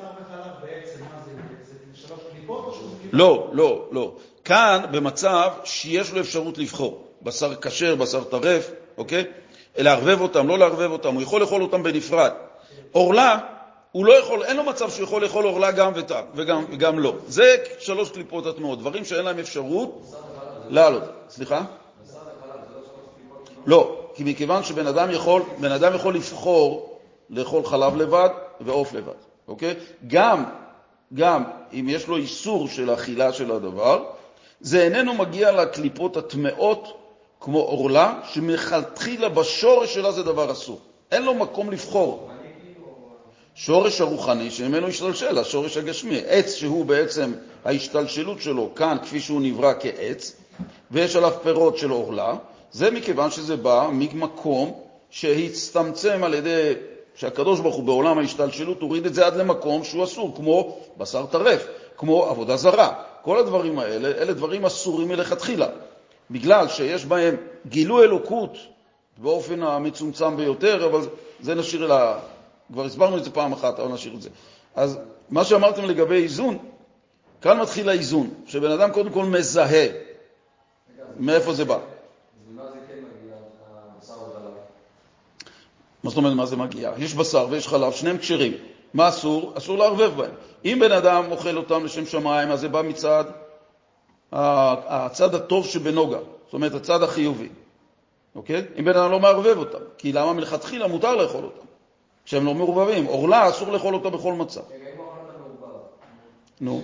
[3.12, 4.12] לא, לא, לא.
[4.44, 9.24] כאן במצב שיש לו אפשרות לבחור, בשר כשר, בשר טרף, אוקיי?
[9.76, 12.30] לערבב אותם, לא לערבב אותם, הוא יכול לאכול אותם בנפרד.
[12.92, 13.38] עורלה,
[13.92, 17.14] הוא לא יכול, אין לו מצב שהוא יכול לאכול עורלה גם וטעם, וגם, וגם לא.
[17.26, 20.14] זה שלוש קליפות הטמעות, דברים שאין להם אפשרות
[20.68, 21.02] לעלות.
[21.28, 21.62] סליחה?
[23.66, 26.98] לא, כי מכיוון שבן אדם יכול, בן אדם יכול לבחור
[27.30, 28.28] לאכול חלב לבד
[28.60, 29.12] ועוף לבד,
[29.48, 29.74] אוקיי?
[30.06, 30.44] גם,
[31.14, 34.04] גם אם יש לו איסור של אכילה של הדבר,
[34.60, 36.98] זה איננו מגיע לקליפות הטמעות
[37.40, 40.80] כמו עורלה, שמלכתחילה בשורש שלה זה דבר אסור.
[41.12, 42.30] אין לו מקום לבחור.
[43.54, 46.20] שורש הרוחני שממנו השתלשל, השורש הגשמי.
[46.26, 47.32] עץ שהוא בעצם
[47.64, 50.36] ההשתלשלות שלו כאן כפי שהוא נברא כעץ,
[50.90, 52.34] ויש עליו פירות של עורלה,
[52.72, 56.72] זה מכיוון שזה בא ממקום שהצטמצם על ידי,
[57.18, 61.66] שהקדוש ברוך הוא בעולם ההשתלשלות הוריד את זה עד למקום שהוא אסור, כמו בשר טרף,
[61.96, 63.02] כמו עבודה זרה.
[63.22, 65.66] כל הדברים האלה, אלה דברים אסורים מלכתחילה,
[66.30, 68.56] בגלל שיש בהם גילוי אלוקות
[69.16, 71.00] באופן המצומצם ביותר, אבל
[71.40, 72.18] זה נשאיר אל ה...
[72.72, 74.30] כבר הסברנו את זה פעם אחת, אבל נשאיר את זה.
[74.76, 74.98] אז
[75.30, 76.58] מה שאמרתם לגבי איזון,
[77.42, 79.86] כאן מתחיל האיזון, שבן אדם קודם כל מזהה
[81.16, 81.78] מאיפה זה בא.
[82.50, 83.34] ממה זה כן מגיע,
[83.96, 84.52] הבשר וחלב?
[86.02, 86.92] מה זאת אומרת, מה זה מגיע?
[86.98, 88.52] יש בשר ויש חלב, שניהם כשרים.
[88.94, 89.52] מה אסור?
[89.56, 90.30] אסור לערבב בהם.
[90.64, 93.24] אם בן אדם אוכל אותם לשם שמיים, אז זה בא מצד
[94.32, 97.48] הצד הטוב שבנוגה, זאת אומרת, הצד החיובי.
[98.34, 98.64] אוקיי?
[98.78, 101.66] אם בן אדם לא מערבב אותם, כי למה מלכתחילה מותר לאכול אותם,
[102.24, 103.04] כשהם לא מעורבבים.
[103.04, 104.60] עורלה, אסור לאכול אותה בכל מצב.
[104.70, 105.18] רגע, אם מעורבב,
[106.60, 106.82] נו,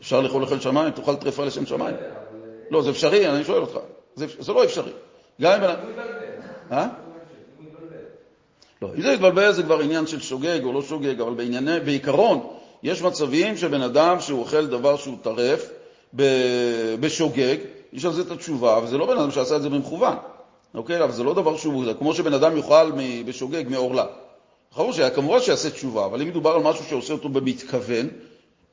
[0.00, 1.94] אפשר לאכול אוכל שמיים, תאכל טרפה לשם שמיים.
[1.94, 2.04] אבל...
[2.70, 3.78] לא, זה אפשרי, אני שואל אותך.
[4.14, 4.92] זה, זה לא אפשרי.
[5.40, 5.70] גם אם...
[5.70, 6.12] הוא מתבלבל.
[6.72, 6.88] אה?
[7.56, 8.04] הוא מתבלבל.
[8.82, 12.46] לא, אם זה התבלבל זה כבר עניין של שוגג או לא שוגג, אבל בענייני, בעיקרון,
[12.82, 15.70] יש מצבים שבן אדם שהוא אוכל דבר שהוא טרף
[17.00, 17.56] בשוגג,
[17.92, 20.16] יש על זה את התשובה, וזה לא בן אדם שעשה את זה במכוון,
[20.74, 21.04] אוקיי?
[21.04, 22.92] אבל זה לא דבר שהוא, זה כמו שבן אדם יאכל
[23.26, 24.06] בשוגג מעורלה.
[24.76, 28.08] ברור שכמובן שיעשה תשובה, אבל אם מדובר על משהו שעושה אותו במתכוון,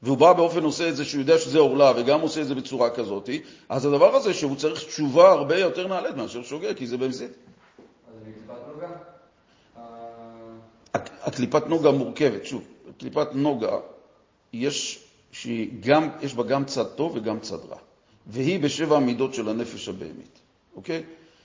[0.03, 2.89] והוא בא באופן עושה את זה שהוא יודע שזה עורלה וגם עושה את זה בצורה
[2.89, 3.29] כזאת,
[3.69, 7.29] אז הדבר הזה שהוא צריך תשובה הרבה יותר נעלית מאשר שוגג, כי זה במזיד.
[7.29, 9.12] אז זה מקליפת נוגה?
[11.23, 12.63] הק- הקליפת נוגה מורכבת, שוב,
[12.99, 13.77] קליפת נוגה,
[14.53, 14.99] יש,
[15.31, 17.77] שהיא גם, יש בה גם צד טוב וגם צד רע,
[18.27, 20.39] והיא בשבע המידות של הנפש הבהמית,
[20.75, 21.03] אוקיי?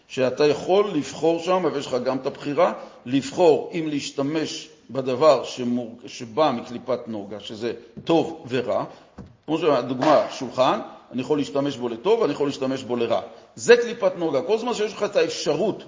[0.08, 2.72] שאתה יכול לבחור שם, ויש לך גם את הבחירה,
[3.06, 5.98] לבחור אם להשתמש בדבר שמור...
[6.06, 7.72] שבא מקליפת נוגה, שזה
[8.04, 8.84] טוב ורע,
[9.46, 10.80] כמו שהדוגמה, שולחן,
[11.12, 13.20] אני יכול להשתמש בו לטוב ואני יכול להשתמש בו לרע.
[13.54, 14.42] זה קליפת נוגה.
[14.42, 15.84] כל זמן שיש לך את האפשרות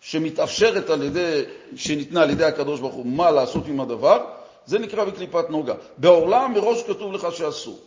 [0.00, 1.42] שמתאפשרת על ידי,
[1.76, 4.24] שניתנה על ידי הקדוש ברוך הוא, מה לעשות עם הדבר,
[4.66, 5.74] זה נקרא בקליפת נוגה.
[5.98, 7.78] בעורלה מראש כתוב לך שאסור.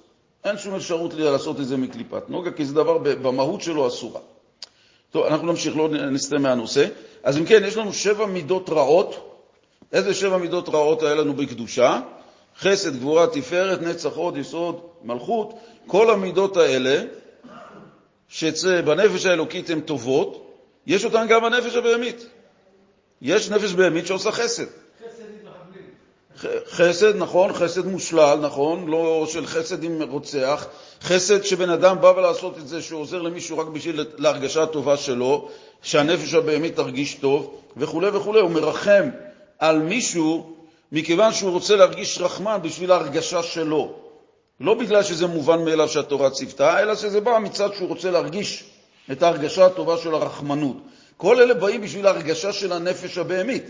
[0.43, 4.19] אין שום אפשרות לעשות את זה מקליפת נוגה, כי זה דבר במהות שלו אסורה.
[5.11, 6.87] טוב, אנחנו נמשיך, לא נסטה מהנושא.
[7.23, 9.29] אז אם כן, יש לנו שבע מידות רעות.
[9.91, 11.99] איזה שבע מידות רעות היה לנו בקדושה?
[12.59, 15.53] חסד, גבורה, תפארת, נצח, הוד, יסוד, מלכות.
[15.87, 17.03] כל המידות האלה,
[18.27, 20.42] שבנפש האלוקית הן טובות,
[20.87, 22.25] יש אותן גם בנפש הבהמית.
[23.21, 24.65] יש נפש בהמית שעושה חסד.
[26.69, 30.67] חסד, נכון, חסד מושלל, נכון, לא של חסד עם רוצח,
[31.01, 35.49] חסד שבן אדם בא ולעשות את זה, שהוא עוזר למישהו רק בשביל להרגשה הטובה שלו,
[35.81, 38.37] שהנפש הבהמית תרגיש טוב, וכו' וכו'.
[38.37, 39.09] הוא מרחם
[39.59, 40.55] על מישהו
[40.91, 43.93] מכיוון שהוא רוצה להרגיש רחמן בשביל ההרגשה שלו.
[44.59, 48.63] לא בגלל שזה מובן מאליו שהתורה ציוותה, אלא שזה בא מצד שהוא רוצה להרגיש
[49.11, 50.77] את ההרגשה הטובה של הרחמנות.
[51.17, 53.65] כל אלה באים בשביל ההרגשה של הנפש הבהמית.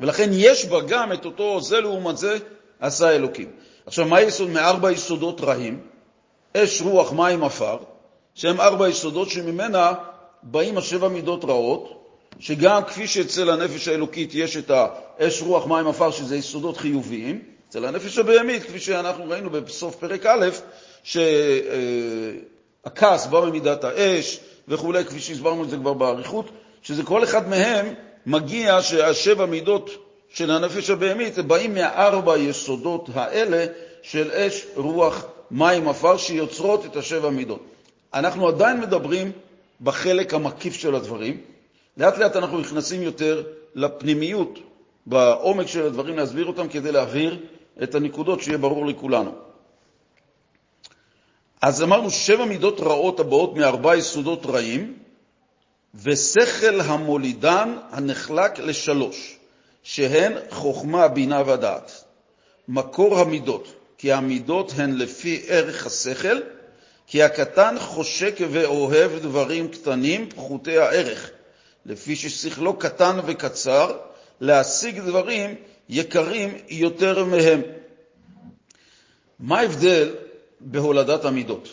[0.00, 2.38] ולכן יש בה גם את אותו זה לעומת זה
[2.80, 3.50] עשה אלוקים.
[3.86, 5.80] עכשיו, מה היסוד מארבע יסודות רעים?
[6.56, 7.76] אש, רוח, מים, עפר,
[8.34, 9.92] שהם ארבע יסודות שממנה
[10.42, 12.04] באים השבע מידות רעות,
[12.38, 17.84] שגם כפי שאצל הנפש האלוקית יש את האש, רוח, מים, עפר, שזה יסודות חיוביים, אצל
[17.84, 20.48] הנפש הבהמית, כפי שאנחנו ראינו בסוף פרק א',
[22.88, 26.50] שהכעס בא ממידת האש וכו', כפי שהסברנו את זה כבר באריכות,
[26.82, 27.94] שזה כל אחד מהם
[28.26, 29.90] מגיע שהשבע מידות
[30.28, 33.66] של הנפש הבהמית באים מהארבע יסודות האלה
[34.02, 37.60] של אש, רוח, מים, עפר, שיוצרות את השבע מידות.
[38.14, 39.32] אנחנו עדיין מדברים
[39.80, 41.40] בחלק המקיף של הדברים.
[41.96, 43.42] לאט לאט אנחנו נכנסים יותר
[43.74, 44.58] לפנימיות,
[45.06, 47.38] בעומק של הדברים, להסביר אותם כדי להבהיר
[47.82, 49.47] את הנקודות, שיהיה ברור לכולנו.
[51.62, 54.94] אז אמרנו שבע מידות רעות הבאות מארבע יסודות רעים,
[55.94, 59.38] ושכל המולידן הנחלק לשלוש,
[59.82, 62.04] שהן חוכמה, בינה ודעת.
[62.68, 63.68] מקור המידות,
[63.98, 66.40] כי המידות הן לפי ערך השכל,
[67.06, 71.30] כי הקטן חושק ואוהב דברים קטנים פחותי הערך,
[71.86, 73.96] לפי ששכלו קטן וקצר,
[74.40, 75.54] להשיג דברים
[75.88, 77.62] יקרים יותר מהם.
[79.40, 80.14] מה ההבדל
[80.60, 81.68] בהולדת המידות?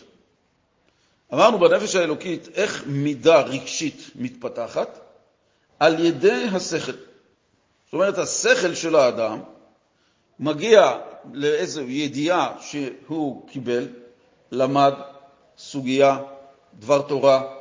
[1.33, 4.99] אמרנו בנפש האלוקית איך מידה רגשית מתפתחת?
[5.79, 6.91] על ידי השכל.
[6.91, 9.41] זאת אומרת, השכל של האדם
[10.39, 10.97] מגיע
[11.33, 13.87] לאיזו ידיעה שהוא קיבל,
[14.51, 14.93] למד,
[15.57, 16.17] סוגיה,
[16.73, 17.55] דבר תורה.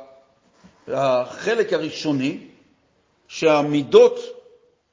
[0.87, 2.47] החלק הראשוני,
[3.27, 4.19] שהמידות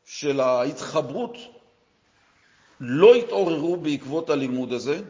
[0.04, 1.36] של ההתחברות
[2.80, 5.00] לא התעוררו בעקבות הלימוד הזה,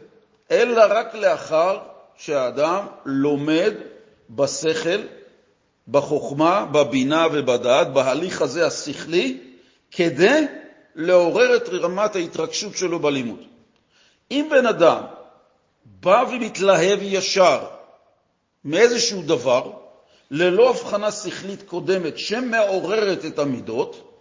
[0.51, 1.79] אלא רק לאחר
[2.17, 3.73] שהאדם לומד
[4.29, 5.01] בשכל,
[5.87, 9.39] בחוכמה, בבינה ובדעת, בהליך הזה השכלי,
[9.91, 10.45] כדי
[10.95, 13.39] לעורר את רמת ההתרגשות שלו בלימוד.
[14.31, 15.01] אם בן אדם
[15.85, 17.65] בא ומתלהב ישר
[18.65, 19.71] מאיזשהו דבר,
[20.31, 24.19] ללא הבחנה שכלית קודמת שמעוררת את המידות,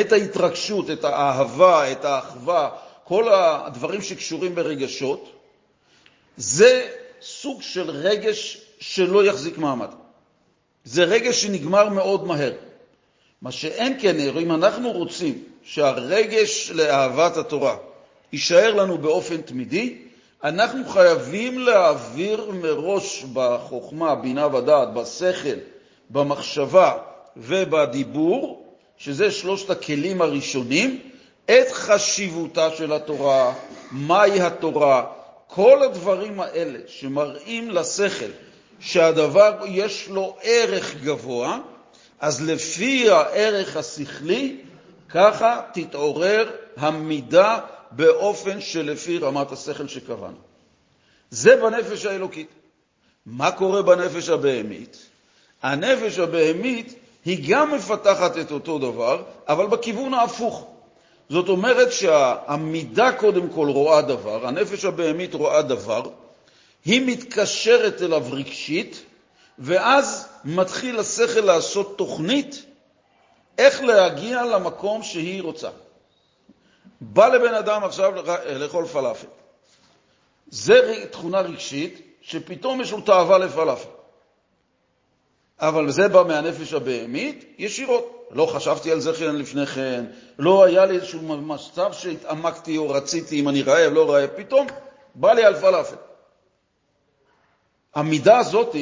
[0.00, 2.70] את ההתרגשות, את האהבה, את האחווה,
[3.04, 5.33] כל הדברים שקשורים ברגשות,
[6.36, 6.88] זה
[7.22, 9.90] סוג של רגש שלא יחזיק מעמד.
[10.84, 12.52] זה רגש שנגמר מאוד מהר.
[13.42, 17.76] מה שאין כן, אם אנחנו רוצים שהרגש לאהבת התורה
[18.32, 19.98] יישאר לנו באופן תמידי,
[20.44, 25.58] אנחנו חייבים להעביר מראש בחוכמה, בינה ודעת, בשכל,
[26.10, 26.92] במחשבה
[27.36, 28.66] ובדיבור,
[28.96, 31.00] שזה שלושת הכלים הראשונים,
[31.44, 33.54] את חשיבותה של התורה,
[33.90, 35.04] מהי התורה,
[35.46, 38.30] כל הדברים האלה שמראים לשכל
[38.80, 41.58] שהדבר יש לו ערך גבוה,
[42.20, 44.56] אז לפי הערך השכלי,
[45.08, 47.58] ככה תתעורר המידה
[47.90, 50.36] באופן שלפי רמת השכל שקבענו.
[51.30, 52.48] זה בנפש האלוקית.
[53.26, 54.96] מה קורה בנפש הבהמית?
[55.62, 60.73] הנפש הבהמית היא גם מפתחת את אותו דבר, אבל בכיוון ההפוך.
[61.28, 66.02] זאת אומרת שהמידה קודם כל רואה דבר, הנפש הבהמית רואה דבר,
[66.84, 69.02] היא מתקשרת אליו רגשית,
[69.58, 72.64] ואז מתחיל השכל לעשות תוכנית
[73.58, 75.70] איך להגיע למקום שהיא רוצה.
[77.00, 78.12] בא לבן אדם עכשיו
[78.46, 79.26] לאכול פלאפל.
[80.48, 83.88] זה תכונה רגשית שפתאום יש לו תאווה לפלאפל.
[85.58, 88.23] אבל זה בא מהנפש הבהמית ישירות.
[88.30, 90.04] לא חשבתי על זה כן לפני כן,
[90.38, 94.66] לא היה לי איזשהו מצב שהתעמקתי או רציתי אם אני רעב, לא רעב, פתאום
[95.14, 95.96] בא לי על פלאפל.
[97.94, 98.76] המידה הזאת,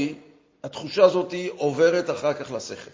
[0.64, 2.90] התחושה הזאת עוברת אחר כך לשכל.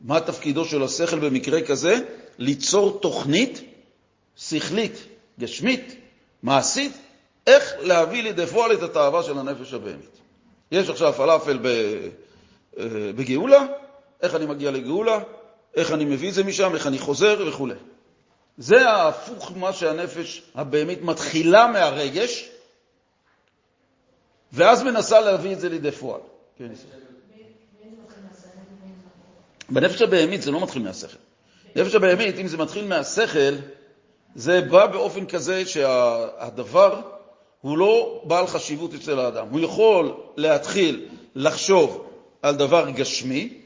[0.00, 1.94] מה תפקידו של השכל במקרה כזה?
[2.38, 3.60] ליצור תוכנית
[4.36, 5.06] שכלית,
[5.40, 5.96] גשמית,
[6.42, 6.92] מעשית,
[7.46, 10.18] איך להביא לידי פועל את התאווה של הנפש הבהמית.
[10.72, 13.66] יש עכשיו פלאפל אה, בגאולה,
[14.22, 15.18] איך אני מגיע לגאולה,
[15.76, 17.68] איך אני מביא את זה משם, איך אני חוזר וכו'.
[18.58, 22.48] זה ההפוך מה שהנפש הבהמית מתחילה מהרגש,
[24.52, 26.20] ואז מנסה להביא את זה לידי פועל.
[26.58, 26.68] כן,
[29.68, 31.16] בנפש הבהמית זה לא מתחיל מהשכל.
[31.74, 33.54] בנפש הבהמית, אם זה מתחיל מהשכל,
[34.34, 37.00] זה בא באופן כזה שהדבר
[37.60, 39.46] הוא לא בעל חשיבות אצל האדם.
[39.50, 42.10] הוא יכול להתחיל לחשוב
[42.42, 43.60] על דבר גשמי,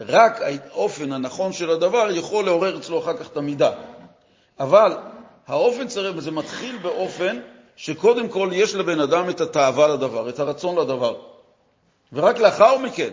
[0.00, 3.72] רק האופן הנכון של הדבר יכול לעורר אצלו אחר כך את המידה.
[4.60, 4.96] אבל
[5.46, 7.40] האופן צריך, זה מתחיל באופן
[7.76, 11.16] שקודם כל יש לבן אדם את התאווה לדבר, את הרצון לדבר.
[12.12, 13.10] ורק לאחר מכן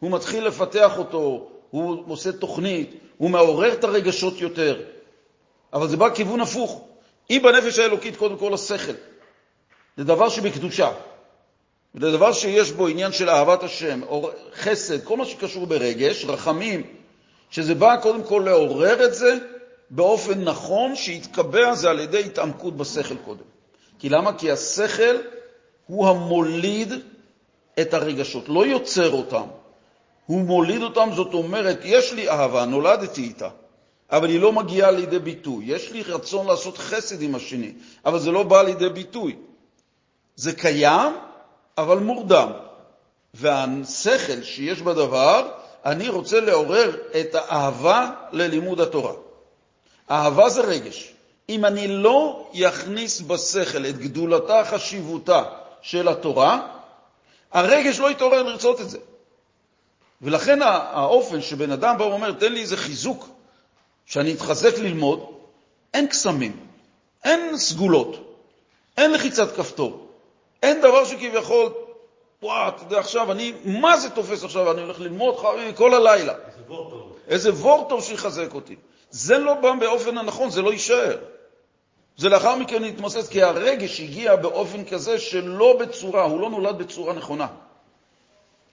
[0.00, 4.82] הוא מתחיל לפתח אותו, הוא עושה תוכנית, הוא מעורר את הרגשות יותר.
[5.72, 6.84] אבל זה בא כיוון הפוך.
[7.28, 8.92] היא בנפש האלוקית קודם כל השכל.
[9.96, 10.90] זה דבר שבקדושה.
[11.94, 14.00] זה דבר שיש בו עניין של אהבת השם,
[14.54, 16.82] חסד, כל מה שקשור ברגש, רחמים,
[17.50, 19.38] שזה בא קודם כל לעורר את זה
[19.90, 23.44] באופן נכון, שיתקבע זה על ידי התעמקות בשכל קודם.
[23.98, 24.32] כי למה?
[24.38, 25.16] כי השכל
[25.86, 26.92] הוא המוליד
[27.80, 29.46] את הרגשות, לא יוצר אותם.
[30.26, 33.48] הוא מוליד אותם, זאת אומרת, יש לי אהבה, נולדתי איתה,
[34.10, 35.64] אבל היא לא מגיעה לידי ביטוי.
[35.64, 37.72] יש לי רצון לעשות חסד עם השני,
[38.06, 39.36] אבל זה לא בא לידי ביטוי.
[40.36, 41.12] זה קיים,
[41.80, 42.52] אבל מורדם.
[43.34, 45.48] והשכל שיש בדבר,
[45.84, 49.12] אני רוצה לעורר את האהבה ללימוד התורה.
[50.10, 51.12] אהבה זה רגש.
[51.48, 55.42] אם אני לא יכניס בשכל את גדולתה, חשיבותה
[55.82, 56.66] של התורה,
[57.52, 58.98] הרגש לא יתעורר לרצות את זה.
[60.22, 63.28] ולכן האופן שבן אדם בא ואומר, תן לי איזה חיזוק,
[64.06, 65.26] שאני אתחזק ללמוד,
[65.94, 66.66] אין קסמים,
[67.24, 68.36] אין סגולות,
[68.96, 70.09] אין לחיצת כפתור.
[70.62, 71.72] אין דבר שכביכול,
[72.42, 74.72] וואו, אתה יודע, עכשיו אני, מה זה תופס עכשיו?
[74.72, 75.36] אני הולך ללמוד
[75.74, 76.34] כל הלילה.
[76.34, 77.16] איזה וורט טוב.
[77.28, 78.76] איזה וורט טוב שיחזק אותי.
[79.10, 81.16] זה לא בא באופן הנכון, זה לא יישאר.
[82.16, 87.12] זה לאחר מכן יתמוסס, כי הרגש הגיע באופן כזה שלא בצורה, הוא לא נולד בצורה
[87.12, 87.46] נכונה.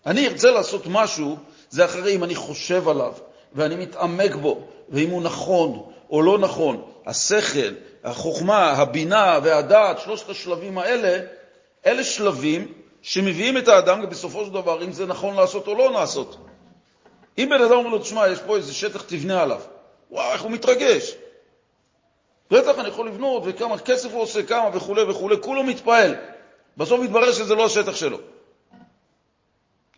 [0.06, 1.38] אני ארצה לעשות משהו,
[1.70, 3.14] זה אחרי אם אני חושב עליו,
[3.54, 6.82] ואני מתעמק בו, ואם הוא נכון או לא נכון.
[7.06, 7.74] השכל,
[8.04, 11.20] החוכמה, הבינה והדעת, שלושת השלבים האלה,
[11.86, 16.38] אלה שלבים שמביאים את האדם בסופו של דבר, אם זה נכון לעשות או לא לעשות.
[17.38, 19.62] אם בן אדם אומר לו, תשמע, יש פה איזה שטח, תבנה עליו.
[20.12, 21.16] וואו, איך הוא מתרגש.
[22.52, 26.16] בטח אני יכול לבנות, וכמה כסף הוא עושה, כמה וכו' וכו', כולו מתפעל.
[26.78, 28.18] בסוף מתברר שזה לא השטח שלו.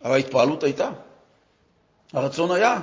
[0.04, 0.90] אבל ההתפעלות הייתה,
[2.12, 2.80] הרצון היה,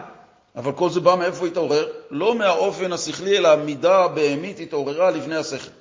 [0.55, 1.91] אבל כל זה בא מאיפה התעורר?
[2.11, 5.71] לא מהאופן השכלי, אלא המידה הבהמית התעוררה לפני השכל.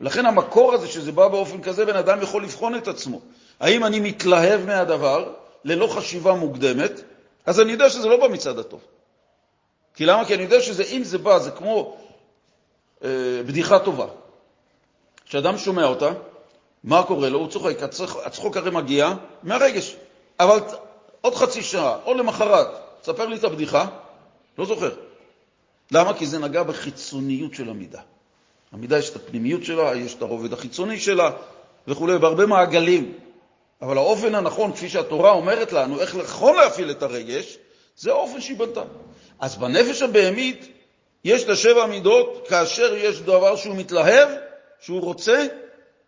[0.00, 3.20] ולכן המקור הזה, שזה בא באופן כזה, בן אדם יכול לבחון את עצמו.
[3.60, 5.32] האם אני מתלהב מהדבר
[5.64, 6.92] ללא חשיבה מוקדמת,
[7.46, 8.80] אז אני יודע שזה לא בא מצד הטוב.
[9.94, 10.24] כי למה?
[10.24, 11.96] כי אני יודע שאם זה בא, זה כמו
[13.04, 13.08] אה,
[13.46, 14.06] בדיחה טובה.
[15.26, 16.10] כשאדם שומע אותה,
[16.84, 17.38] מה קורה לו?
[17.38, 17.76] הוא צוחק.
[18.24, 19.96] הצחוק הרי מגיע מהרגש.
[20.40, 20.58] אבל
[21.20, 22.66] עוד חצי שעה, או למחרת,
[23.00, 23.86] תספר לי את הבדיחה,
[24.58, 24.94] לא זוכר.
[25.90, 26.14] למה?
[26.14, 28.00] כי זה נגע בחיצוניות של המידה.
[28.72, 31.30] המידה יש את הפנימיות שלה, יש את הרובד החיצוני שלה
[31.88, 33.14] וכו', בהרבה מעגלים.
[33.82, 37.58] אבל האופן הנכון, כפי שהתורה אומרת לנו, איך נכון להפעיל את הרגש,
[37.96, 38.82] זה האופן שהיא בנתה.
[39.40, 40.68] אז בנפש הבהמית
[41.24, 44.28] יש את השבע מידות, כאשר יש דבר שהוא מתלהב,
[44.80, 45.46] שהוא רוצה,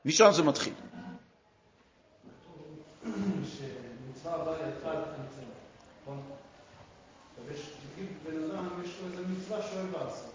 [0.04, 0.72] משם זה מתחיל.
[6.02, 6.20] נכון?
[7.52, 7.60] יש,
[8.24, 8.36] בן
[9.36, 10.34] מצווה שהוא אוהב לעשות,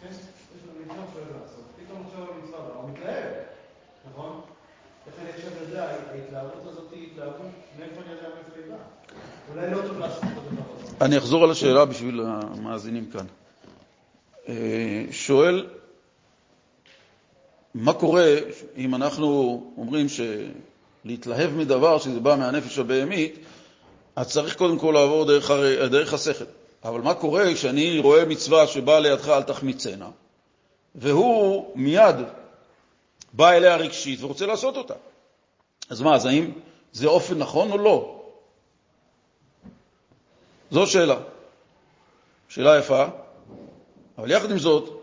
[0.00, 0.06] כן?
[0.06, 3.34] יש לו מצווה שהוא אוהב לעשות, פתאום עכשיו המצווה הבאה, הוא מתלהב,
[4.10, 4.40] נכון?
[5.06, 5.50] איך אני עכשיו
[10.00, 10.06] לא.
[11.00, 13.26] אני אחזור על השאלה בשביל המאזינים כאן.
[14.48, 14.54] אה,
[15.10, 15.66] שואל,
[17.74, 18.24] מה קורה
[18.76, 20.06] אם אנחנו אומרים
[21.04, 23.38] שלהתלהב מדבר שזה בא מהנפש הבהמית,
[24.16, 26.44] אז צריך קודם כל לעבור דרך, הר- דרך השכל.
[26.84, 30.08] אבל מה קורה כשאני רואה מצווה שבאה לידך אל תחמיצנה,
[30.94, 32.16] והוא מיד
[33.32, 34.94] בא אליה רגשית ורוצה לעשות אותה?
[35.90, 36.52] אז מה, אז האם
[36.92, 38.22] זה אופן נכון או לא?
[40.70, 41.16] זו שאלה.
[42.48, 43.04] שאלה יפה,
[44.18, 45.02] אבל יחד עם זאת...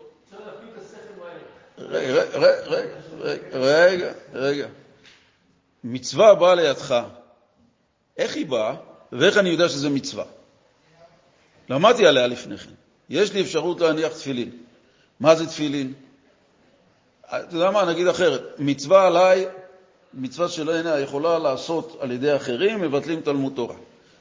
[1.78, 2.24] רגע,
[3.54, 4.68] רגע, רגע.
[5.84, 7.04] מצווה באה לידך,
[8.18, 8.76] איך היא באה
[9.12, 10.26] ואיך אני יודע שזה מצווה?
[11.70, 12.72] למדתי עליה לפני כן.
[13.10, 14.52] יש לי אפשרות להניח תפילין.
[15.20, 15.94] מה זה תפילין?
[17.26, 18.42] אתה יודע מה, נגיד אחרת.
[18.60, 19.48] מצווה עליי,
[20.14, 23.76] מצווה שלא יכולה לעשות על ידי אחרים, מבטלים תלמוד תורה.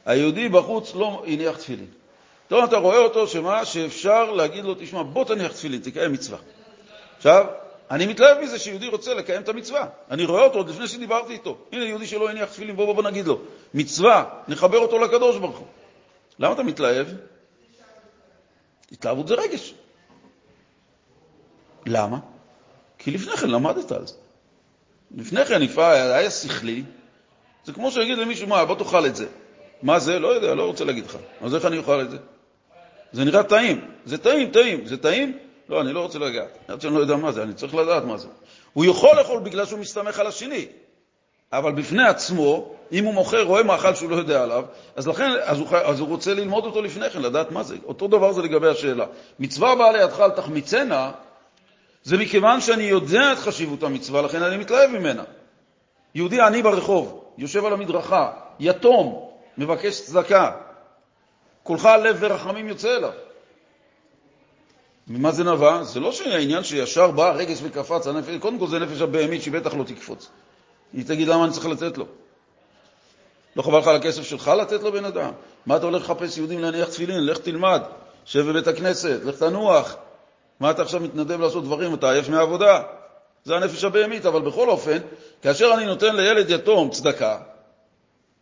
[0.06, 1.86] היהודי בחוץ לא הניח תפילין.
[2.48, 3.64] טוב, אתה רואה אותו, שמה?
[3.64, 6.38] שאפשר להגיד לו, תשמע, בוא תניח תפילין, תקיים מצווה.
[7.16, 7.46] עכשיו,
[7.90, 9.86] אני מתלהב מזה שיהודי רוצה לקיים את המצווה.
[10.10, 11.56] אני רואה אותו עוד לפני שדיברתי איתו.
[11.72, 13.40] הנה יהודי שלא הניח תפילין, בוא, בוא, בוא נגיד לו.
[13.74, 15.66] מצווה, נחבר אותו לקדוש ברוך הוא.
[16.38, 17.06] למה אתה מתלהב?
[18.92, 19.74] התלהבות זה רגש.
[21.86, 22.18] למה?
[22.98, 24.14] כי לפני כן למדת על זה.
[25.16, 26.82] לפני כן היה שכלי,
[27.64, 29.26] זה כמו שיגיד למישהו, מה, בוא תאכל את זה.
[29.82, 30.18] מה זה?
[30.18, 31.16] לא יודע, לא רוצה להגיד לך.
[31.40, 32.16] אז איך אני אוכל את זה?
[33.12, 33.80] זה נראה טעים.
[34.04, 34.86] זה טעים, טעים.
[34.86, 35.38] זה טעים?
[35.68, 36.58] לא, אני לא רוצה לגעת.
[36.68, 38.28] עד שאני לא יודע מה זה, אני צריך לדעת מה זה.
[38.72, 40.66] הוא יכול לאכול בגלל שהוא מסתמך על השני,
[41.52, 44.64] אבל בפני עצמו, אם הוא מוכר, רואה מאכל שהוא לא יודע עליו,
[44.96, 47.76] אז לכן, אז הוא, אז הוא רוצה ללמוד אותו לפני כן, לדעת מה זה.
[47.84, 49.06] אותו דבר זה לגבי השאלה.
[49.38, 51.10] מצווה באה לידך על תחמיצנה,
[52.04, 55.24] זה מכיוון שאני יודע את חשיבות המצווה, לכן אני מתלהב ממנה.
[56.14, 60.50] יהודי עני ברחוב, יושב על המדרכה, יתום, מבקש צדקה,
[61.62, 63.12] כולך לב ורחמים יוצא אליו.
[65.08, 65.82] ממה זה נבע?
[65.82, 69.74] זה לא שהעניין שישר בא רגש וקפץ, הנפש, קודם כל זה נפש הבהמית שהיא בטח
[69.74, 70.28] לא תקפוץ.
[70.92, 72.06] היא תגיד למה אני צריך לתת לו.
[73.56, 75.32] לא חבל לך על הכסף שלך לתת לו בן אדם?
[75.66, 77.26] מה אתה הולך לחפש יהודים להניח תפילין?
[77.26, 77.82] לך תלמד,
[78.24, 79.96] שב בבית הכנסת, לך תנוח.
[80.62, 81.94] מה אתה עכשיו מתנדב לעשות דברים?
[81.94, 82.82] אתה עייף מהעבודה.
[83.44, 84.98] זה הנפש הבהמית, אבל בכל אופן,
[85.42, 87.38] כאשר אני נותן לילד יתום צדקה,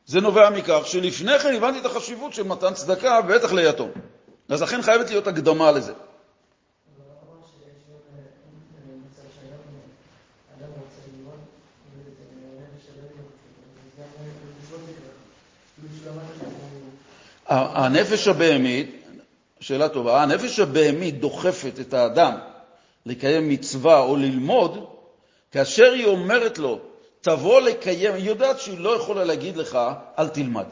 [0.06, 3.90] זה נובע מכך שלפני כן הבנתי את החשיבות של מתן צדקה, בטח ליתום.
[4.48, 5.92] אז לכן חייבת להיות הקדמה לזה.
[17.46, 18.99] הנפש הבהמית,
[19.60, 22.38] שאלה טובה, הנפש הבהמית דוחפת את האדם
[23.06, 24.86] לקיים מצווה או ללמוד,
[25.50, 26.78] כאשר היא אומרת לו,
[27.20, 29.78] תבוא לקיים, היא יודעת שהיא לא יכולה להגיד לך,
[30.18, 30.64] אל תלמד.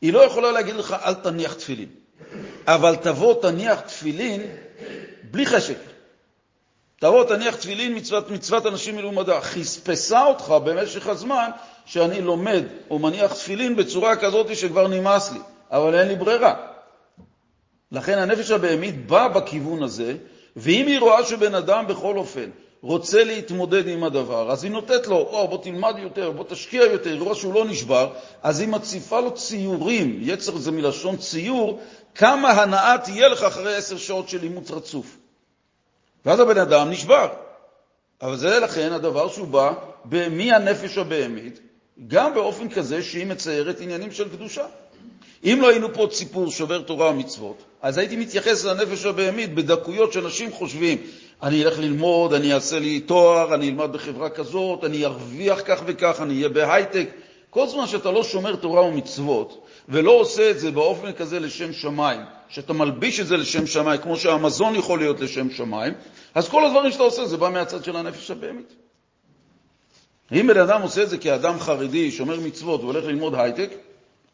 [0.00, 1.88] היא לא יכולה להגיד לך, אל תניח תפילין.
[2.66, 4.42] אבל תבוא, תניח תפילין
[5.30, 5.78] בלי חשק.
[7.00, 9.40] תבוא, תניח תפילין, מצוות, מצוות אנשים מלומדה.
[9.40, 11.50] חספסה אותך במשך הזמן
[11.84, 15.40] שאני לומד או מניח תפילין בצורה כזאת שכבר נמאס לי,
[15.70, 16.75] אבל אין לי ברירה.
[17.92, 20.16] לכן הנפש הבהמית באה בכיוון הזה,
[20.56, 22.50] ואם היא רואה שבן אדם בכל אופן
[22.82, 27.10] רוצה להתמודד עם הדבר, אז היא נותנת לו, או בוא תלמד יותר, בוא תשקיע יותר,
[27.10, 28.12] היא רואה שהוא לא נשבר,
[28.42, 31.80] אז היא מציפה לו ציורים, יצר זה מלשון ציור,
[32.14, 35.16] כמה הנאה תהיה לך אחרי עשר שעות של אימוץ רצוף.
[36.26, 37.28] ואז הבן אדם נשבר.
[38.22, 39.72] אבל זה לכן הדבר שהוא בא
[40.30, 41.60] מהנפש הבהמית,
[42.08, 44.66] גם באופן כזה שהיא מציירת עניינים של קדושה.
[45.46, 50.52] אם לא היינו פה ציפור שובר תורה ומצוות, אז הייתי מתייחס לנפש הבהמית בדקויות שאנשים
[50.52, 50.98] חושבים,
[51.42, 56.20] אני אלך ללמוד, אני אעשה לי תואר, אני אלמד בחברה כזאת, אני ארוויח כך וכך,
[56.22, 57.08] אני אהיה בהייטק.
[57.50, 62.20] כל זמן שאתה לא שומר תורה ומצוות, ולא עושה את זה באופן כזה לשם שמיים,
[62.48, 65.94] שאתה מלביש את זה לשם שמיים, כמו שהמזון יכול להיות לשם שמיים,
[66.34, 68.72] אז כל הדברים שאתה עושה זה בא מהצד של הנפש הבהמית.
[70.32, 73.70] אם בן אדם עושה את זה כאדם חרדי, שומר מצוות, והולך ללמוד הייטק,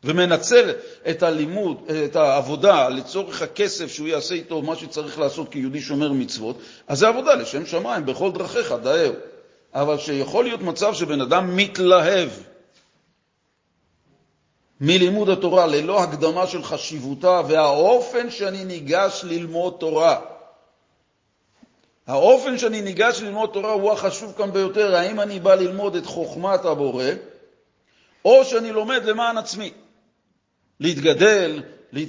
[0.04, 0.72] ומנצל
[1.10, 6.58] את הלימוד, את העבודה לצורך הכסף שהוא יעשה איתו מה שצריך לעשות כיהודי שומר מצוות,
[6.88, 9.12] אז זה עבודה לשם שמיים, בכל דרכיך דאהו.
[9.74, 12.28] אבל שיכול להיות מצב שבן אדם מתלהב
[14.80, 20.20] מלימוד התורה ללא הקדמה של חשיבותה והאופן שאני ניגש ללמוד תורה.
[22.06, 24.94] האופן שאני ניגש ללמוד תורה הוא החשוב כאן ביותר.
[24.94, 27.04] האם אני בא ללמוד את חוכמת הבורא,
[28.24, 29.72] או שאני לומד למען עצמי.
[30.82, 31.62] להתגדל,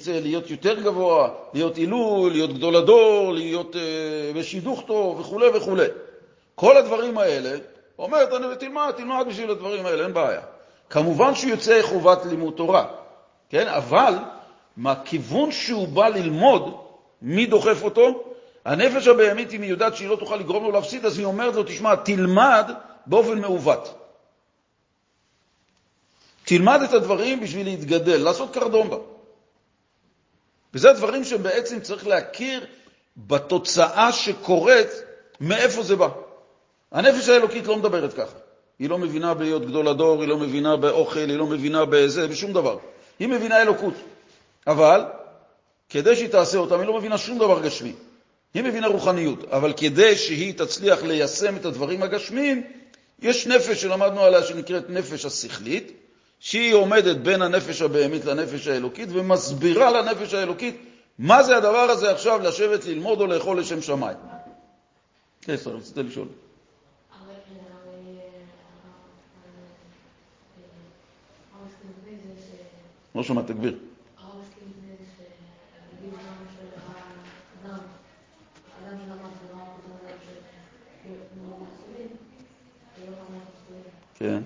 [0.08, 5.76] להיות יותר גבוה, להיות עילוי, להיות גדול הדור, להיות uh, בשידוך טוב וכו' וכו'.
[6.56, 7.58] כל הדברים האלה,
[8.00, 10.42] אומרת, תלמד, תלמד בשביל הדברים האלה, אין בעיה.
[10.90, 12.86] כמובן שהוא יוצא חובת לימוד תורה,
[13.50, 13.68] כן?
[13.68, 14.14] אבל
[14.78, 16.78] מהכיוון שהוא בא ללמוד,
[17.22, 18.24] מי דוחף אותו?
[18.66, 21.64] הנפש הבהמית, אם היא יודעת שהיא לא תוכל לגרום לו להפסיד, אז היא אומרת לו,
[21.64, 22.72] תשמע, תלמד
[23.06, 24.03] באופן מעוות.
[26.58, 28.98] תלמד את הדברים בשביל להתגדל, לעשות קרדומבה.
[30.74, 32.66] וזה הדברים שבעצם צריך להכיר
[33.18, 34.88] בתוצאה שקורית,
[35.42, 36.08] מאיפה זה בא.
[36.92, 38.38] הנפש האלוקית לא מדברת ככה.
[38.80, 42.54] היא לא מבינה בהיות גדול הדור, היא לא מבינה באוכל, היא לא מבינה בזה, בשום
[42.54, 42.78] דבר.
[43.20, 43.94] היא מבינה אלוקות.
[44.68, 45.02] אבל
[45.90, 47.94] כדי שהיא תעשה אותם, היא לא מבינה שום דבר גשמי.
[48.54, 52.64] היא מבינה רוחניות, אבל כדי שהיא תצליח ליישם את הדברים הגשמיים,
[53.22, 56.03] יש נפש שלמדנו עליה שנקראת נפש השכלית,
[56.44, 60.82] שהיא עומדת בין הנפש הבהמית לנפש האלוקית ומסבירה לנפש האלוקית
[61.20, 64.18] מה זה הדבר הזה עכשיו לשבת ללמוד או לאכול לשם שמיים.
[65.42, 66.28] כן, סליחה, רצית לשאול.
[73.16, 73.78] לא שומע, תגביר.
[84.16, 84.42] כן.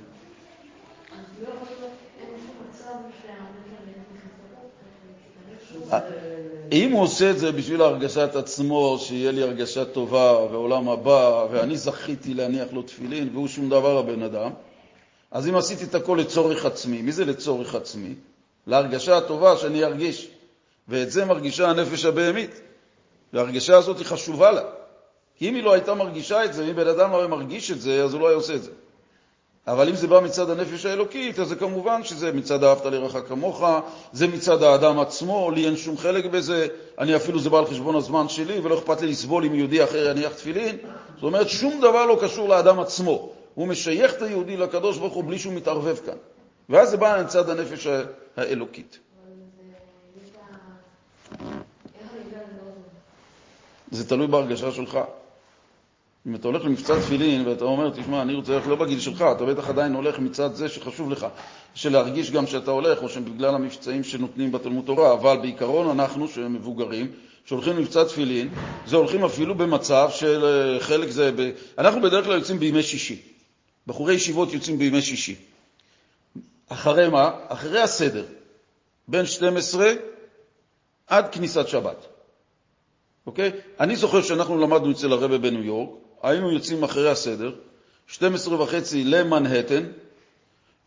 [6.72, 11.78] אם הוא עושה את זה בשביל הרגשת עצמו, שיהיה לי הרגשה טובה ועולם הבא, ואני
[11.78, 14.52] זכיתי להניח לו תפילין, והוא שום דבר הבן אדם,
[15.32, 18.14] אז אם עשיתי את הכל לצורך עצמי, מי זה לצורך עצמי?
[18.68, 20.28] להרגשה הטובה שאני ארגיש.
[20.88, 22.62] ואת זה מרגישה הנפש הבהמית,
[23.34, 24.62] וההרגשה הזאת היא חשובה לה.
[25.36, 27.82] כי אם היא לא הייתה מרגישה את זה, אם בן אדם לא היה מרגיש את
[27.82, 28.72] זה, אז הוא לא היה עושה את זה.
[29.68, 33.64] אבל אם זה בא מצד הנפש האלוקית, אז זה כמובן שזה מצד אהבת לרעך כמוך,
[34.14, 36.68] זה מצד האדם עצמו, לי אין שום חלק בזה,
[37.00, 40.10] אני אפילו זה בא על חשבון הזמן שלי, ולא אכפת לי לסבול אם יהודי אחר
[40.10, 40.78] יניח תפילין.
[41.16, 43.30] זאת אומרת, שום דבר לא קשור לאדם עצמו.
[43.54, 46.18] הוא משייך את היהודי לקדוש ברוך הוא בלי שהוא מתערבב כאן.
[46.70, 47.88] ואז זה בא מצד הנפש
[48.38, 49.00] האלוקית.
[53.92, 55.00] זה תלוי בהרגשה שלך.
[56.28, 59.46] אם אתה הולך למבצע תפילין ואתה אומר, תשמע, אני רוצה ללכת לא בגיל שלך, אתה
[59.46, 61.28] בטח עדיין הולך מצד זה שחשוב לך,
[61.74, 66.54] של להרגיש גם שאתה הולך, או שבגלל המבצעים שנותנים בתלמוד תורה, אבל בעיקרון אנחנו, שהם
[66.54, 67.12] מבוגרים,
[67.46, 68.50] שהולכים למבצע תפילין,
[68.88, 71.32] זה הולכים אפילו במצב של אה, חלק זה...
[71.36, 71.52] ב...
[71.78, 73.22] אנחנו בדרך כלל יוצאים בימי שישי.
[73.88, 75.36] בחורי ישיבות יוצאים בימי שישי.
[76.70, 77.32] אחרי מה?
[77.48, 78.26] אחרי הסדר,
[79.08, 79.94] בין 12
[81.08, 82.08] עד כניסת שבת.
[83.26, 83.52] אוקיי?
[83.80, 87.52] אני זוכר שאנחנו למדנו אצל הרבה בניו יורק, היינו יוצאים אחרי הסדר,
[88.08, 89.84] 12 וחצי למנהטן,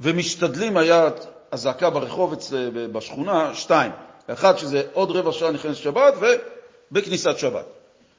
[0.01, 1.09] ומשתדלים, היה
[1.51, 2.35] אזעקה ברחוב
[2.93, 3.93] בשכונה, שתיים.
[4.27, 6.15] אחת שזה עוד רבע שעה נכנס שבת,
[6.91, 7.65] ובכניסת שבת.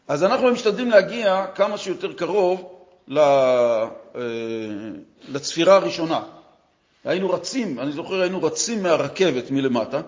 [0.08, 2.82] אז אנחנו משתדלים להגיע כמה שיותר קרוב
[3.18, 3.86] אה,
[5.30, 6.22] לצפירה הראשונה.
[7.06, 10.02] היינו רצים, אני זוכר, היינו רצים מהרכבת מלמטה,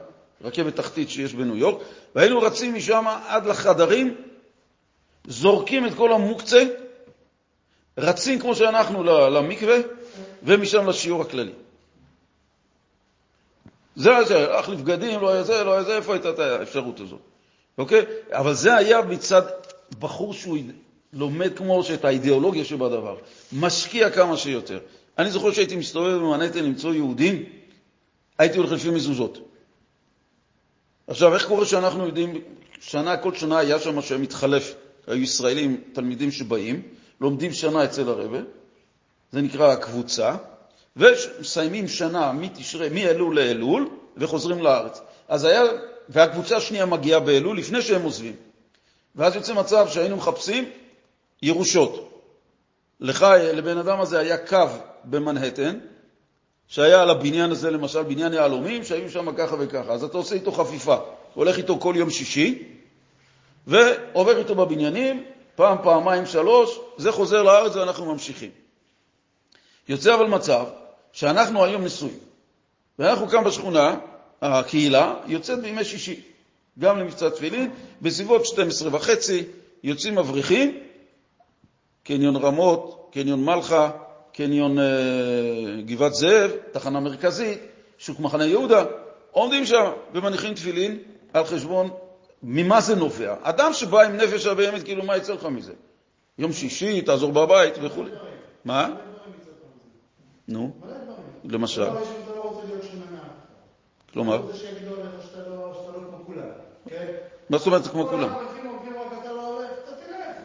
[0.44, 1.82] רכבת תחתית שיש בניו יורק,
[2.16, 4.16] והיינו רצים משם עד לחדרים,
[5.28, 6.64] זורקים את כל המוקצה,
[7.98, 9.78] רצים כמו שאנחנו למקווה,
[10.44, 11.52] ומשם לשיעור הכללי.
[13.96, 17.20] זה היה זה, הלך לבגדים, לא היה זה, לא היה זה, איפה הייתה האפשרות הזאת?
[17.78, 18.06] אוקיי?
[18.32, 19.42] אבל זה היה מצד
[20.00, 20.58] בחור שהוא
[21.14, 23.18] לומד כמו שאת האידיאולוגיה שבדבר,
[23.54, 24.80] משקיע כמה שיותר.
[25.18, 27.44] אני זוכר שהייתי מסתובב במנהטן למצוא יהודים,
[28.38, 29.38] הייתי הולך לפי מזוזות.
[31.08, 32.42] עכשיו, איך קורה שאנחנו יודעים,
[32.80, 34.76] שנה, כל שנה היה שם שמתחלף,
[35.08, 36.82] היו ישראלים, תלמידים שבאים,
[37.24, 38.38] לומדים שנה אצל הרבה,
[39.32, 40.36] זה נקרא הקבוצה,
[40.96, 45.02] ומסיימים שנה מתשרי, מאלול לאלול, וחוזרים לארץ.
[45.28, 45.62] אז היה,
[46.10, 48.36] והקבוצה השנייה מגיעה באלול לפני שהם עוזבים.
[49.16, 50.70] ואז יוצא מצב שהיינו מחפשים
[51.42, 52.24] ירושות.
[53.00, 54.68] לך, לבן אדם הזה היה קו
[55.04, 55.80] במנהטן,
[56.68, 59.94] שהיה על הבניין הזה, למשל בניין יהלומים, שהיו שם ככה וככה.
[59.94, 60.96] אז אתה עושה איתו חפיפה.
[61.34, 62.64] הולך איתו כל יום שישי,
[63.68, 65.24] ועובר איתו בבניינים,
[65.56, 68.50] פעם, פעמיים, שלוש, זה חוזר לארץ ואנחנו ממשיכים.
[69.90, 70.66] יוצא אבל מצב
[71.12, 72.18] שאנחנו היום נשואים,
[73.00, 73.96] ואנחנו כאן בשכונה,
[74.42, 76.22] הקהילה יוצאת בימי שישי,
[76.80, 79.44] גם למבצע תפילין, בסביבות 12 וחצי
[79.84, 80.78] יוצאים מבריחים,
[82.04, 83.92] קניון רמות, קניון מלחה,
[84.34, 84.84] קניון אה,
[85.86, 87.60] גבעת זאב, תחנה מרכזית,
[87.98, 88.86] שוק מחנה יהודה,
[89.32, 90.98] עומדים שם ומניחים תפילין
[91.34, 91.90] על חשבון,
[92.44, 93.36] ממה זה נובע?
[93.42, 95.74] אדם שבא עם נפש הבהמת, כאילו מה יצא לך מזה?
[96.38, 98.04] יום שישי, תעזור בבית וכו'.
[98.66, 98.90] מה?
[100.48, 100.72] נו.
[101.44, 101.88] למשל.
[104.14, 104.42] כלומר?
[107.50, 108.30] מה זאת אומרת כמו כולם?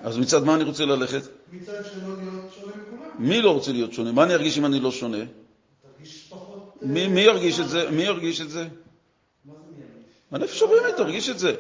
[0.03, 1.23] אז מצד מה אני רוצה ללכת?
[1.53, 3.11] מצד שלא להיות שונה מכולם.
[3.19, 4.13] מי לא רוצה להיות שונה?
[4.13, 5.19] מה אני ארגיש אם אני לא שונה?
[5.97, 6.79] תרגיש פחות...
[6.83, 7.91] מי ירגיש את זה?
[7.91, 8.63] מי ירגיש את זה?
[8.63, 10.17] מה זה מי ירגיש?
[10.31, 11.55] הנפש הבאמת תרגיש את זה.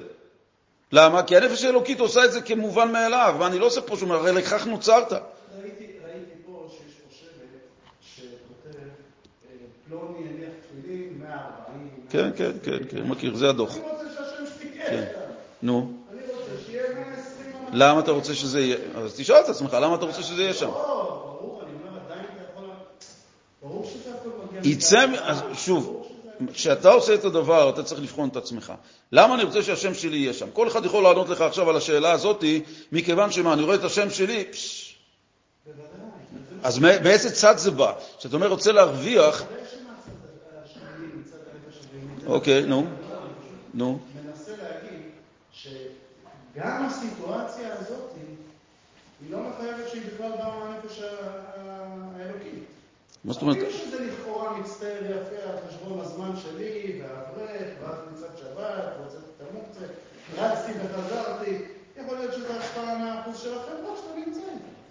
[0.93, 1.23] למה?
[1.23, 4.33] כי הנפש האלוקית עושה את זה כמובן מאליו, ואני לא עושה פה שום דבר, הרי
[4.33, 5.13] לכך נוצרת.
[5.13, 7.61] ראיתי ראיתי פה שיש שבט
[8.01, 9.57] שכותב אה,
[9.89, 10.51] פלוני הניח
[10.83, 11.89] תפילין 140.
[12.11, 13.77] כן, כן, כן, כן, מכיר, זה הדוח.
[13.77, 15.05] אני רוצה שהשם שלי כן.
[15.63, 17.07] נו, אני רוצה שיהיה 120
[17.57, 17.81] אנשים.
[17.81, 18.77] למה אתה רוצה שזה יהיה?
[18.95, 20.67] אז תשאל את עצמך, למה אתה רוצה שזה יהיה שם?
[20.67, 22.71] לא, ברור, אני אומר, עדיין אתה יכול...
[23.63, 24.29] ברור שזה הכל
[24.59, 24.73] מגיע...
[24.73, 25.07] יצא,
[25.55, 26.09] שוב,
[26.53, 28.73] כשאתה עושה את הדבר, אתה צריך לבחון את עצמך.
[29.13, 30.51] למה אני רוצה שהשם שלי יהיה שם?
[30.53, 32.45] כל אחד יכול לענות לך עכשיו על השאלה הזאת,
[32.93, 34.95] מכיוון שמה, אני רואה את השם שלי, פשש.
[36.63, 37.93] אז מא- באיזה צד זה בא?
[38.19, 39.43] כשאתה אומר רוצה להרוויח,
[42.27, 42.87] אוקיי, נו,
[43.75, 45.01] נו, מנסה להגיד
[45.53, 48.11] שגם הסיטואציה הזאת
[49.21, 51.01] היא לא מחייבת שהיא בכלל באה מהנפש.
[53.29, 53.57] מה זאת אומרת?
[53.57, 59.47] אפילו שזה לכאורה מצטער יפה על חשבון הזמן שלי, והאברך, ואז מצד שבת, והוצאתי את
[59.51, 59.85] המוקצה,
[60.39, 61.63] רצתי וחזרתי,
[62.03, 64.41] יכול להיות שזה השפעה מהאחוז של החברה שאתה נמצא.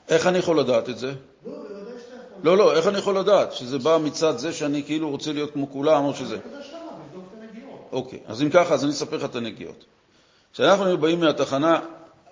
[0.09, 1.07] איך אני יכול לדעת את זה?
[1.07, 1.13] לא,
[1.45, 2.41] בוודאי שאתה יכול.
[2.43, 3.53] לא, לא, איך אני יכול לדעת?
[3.53, 6.38] שזה בא מצד זה שאני כאילו רוצה להיות כמו כולם, או שזה...
[7.91, 9.85] אוקיי, אז אם ככה, אז אני אספר לך את הנגיעות.
[10.53, 11.79] כשאנחנו היינו באים מהתחנה,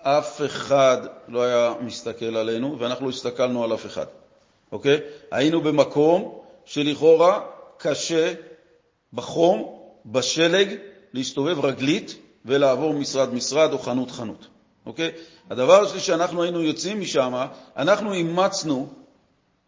[0.01, 0.97] אף אחד
[1.27, 4.05] לא היה מסתכל עלינו, ואנחנו לא הסתכלנו על אף אחד,
[4.75, 4.99] אוקיי?
[5.31, 7.41] היינו במקום שלכאורה
[7.77, 8.33] קשה
[9.13, 10.75] בחום, בשלג,
[11.13, 12.15] להסתובב רגלית
[12.45, 14.47] ולעבור משרד-משרד או חנות-חנות,
[14.85, 15.11] אוקיי?
[15.49, 17.33] הדבר השני שאנחנו היינו יוצאים משם,
[17.77, 18.87] אנחנו אימצנו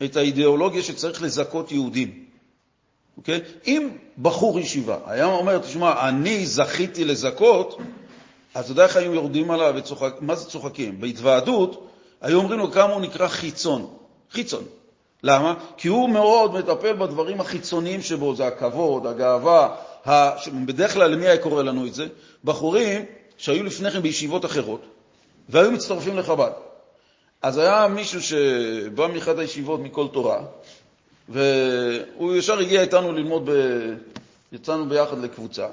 [0.04, 2.26] את האידיאולוגיה שצריך לזכות יהודים.
[3.18, 3.42] אוקיי?
[3.68, 3.90] אם
[4.22, 7.78] בחור ישיבה היה אומר, תשמע, אני זכיתי לזכות,
[8.54, 10.14] אז אתה יודע איך היו יורדים עליו וצוחק...
[10.22, 11.02] מה זה צוחקים?
[11.02, 11.88] בהתוועדות
[12.22, 13.94] היו אומרים לו כמה הוא נקרא חיצון.
[14.32, 14.64] חיצון.
[15.24, 15.54] למה?
[15.78, 20.30] כי הוא מאוד מטפל בדברים החיצוניים שבו, זה הכבוד, הגאווה, ה...
[20.66, 22.08] בדרך כלל למי היה קורא לנו את זה?
[22.44, 23.06] בחורים
[23.38, 24.82] שהיו לפני כן בישיבות אחרות
[25.50, 26.52] והיו מצטרפים לחב"ד.
[27.42, 30.40] אז היה מישהו שבא מאחת הישיבות מכל תורה,
[31.30, 33.52] והוא ישר הגיע איתנו ללמוד, ב...
[34.52, 35.68] יצאנו ביחד לקבוצה,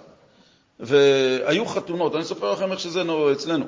[0.81, 3.65] והיו חתונות, אני אספר לכם איך שזה נו- אצלנו.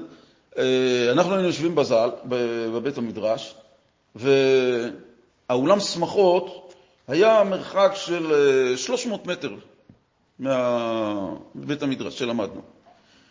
[0.58, 3.54] אה, אנחנו היינו יושבים בז"ל, בבית המדרש,
[5.50, 6.74] והאולם שמחות
[7.08, 8.32] היה מרחק של
[8.72, 9.54] אה, 300 מטר
[11.54, 12.60] מבית המדרש שלמדנו.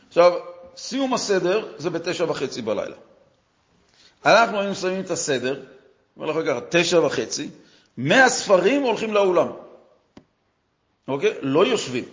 [0.07, 0.34] עכשיו,
[0.78, 2.95] סיום הסדר זה בתשע וחצי בלילה.
[4.26, 5.61] אנחנו היינו שמים את הסדר,
[6.18, 7.49] לך ככה, תשע וחצי,
[7.97, 9.47] מאה ספרים הולכים לאולם,
[11.07, 11.34] אוקיי?
[11.41, 12.03] לא יושבים.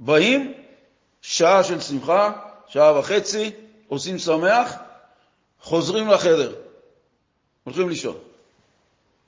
[0.00, 0.52] באים,
[1.22, 2.32] שעה של שמחה,
[2.66, 3.50] שעה וחצי,
[3.88, 4.74] עושים שמח,
[5.60, 6.54] חוזרים לחדר,
[7.64, 8.16] הולכים לישון,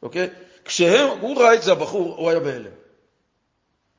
[0.04, 0.28] אוקיי?
[0.64, 2.70] כשהם, הוא ראה את זה, הבחור, הוא היה בהלם.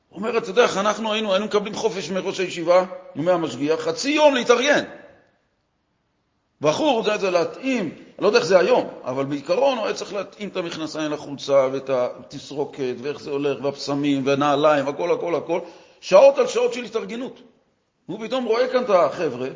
[0.09, 2.85] הוא אומר, אתה יודע איך אנחנו היינו, היינו מקבלים חופש מראש הישיבה
[3.15, 4.83] ומהמשגיח, חצי יום להתארגן.
[6.61, 10.13] בחור זה, זה להתאים, אני לא יודע איך זה היום, אבל בעיקרון הוא היה צריך
[10.13, 15.59] להתאים את המכנסיים לחולצה ואת התסרוקת ואיך זה הולך והפסמים והנעליים, הכל הכל הכל,
[16.01, 17.41] שעות על שעות של התארגנות.
[18.05, 19.47] הוא פתאום רואה כאן את החבר'ה,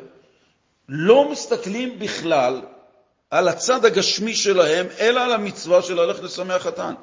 [0.88, 2.60] לא מסתכלים בכלל
[3.30, 6.94] על הצד הגשמי שלהם, אלא על המצווה של ללכת לשמח חתן.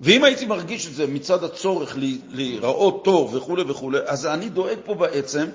[0.00, 1.96] ואם הייתי מרגיש את זה מצד הצורך
[2.28, 5.46] להיראות טוב וכו' וכו', אז אני דואג פה בעצם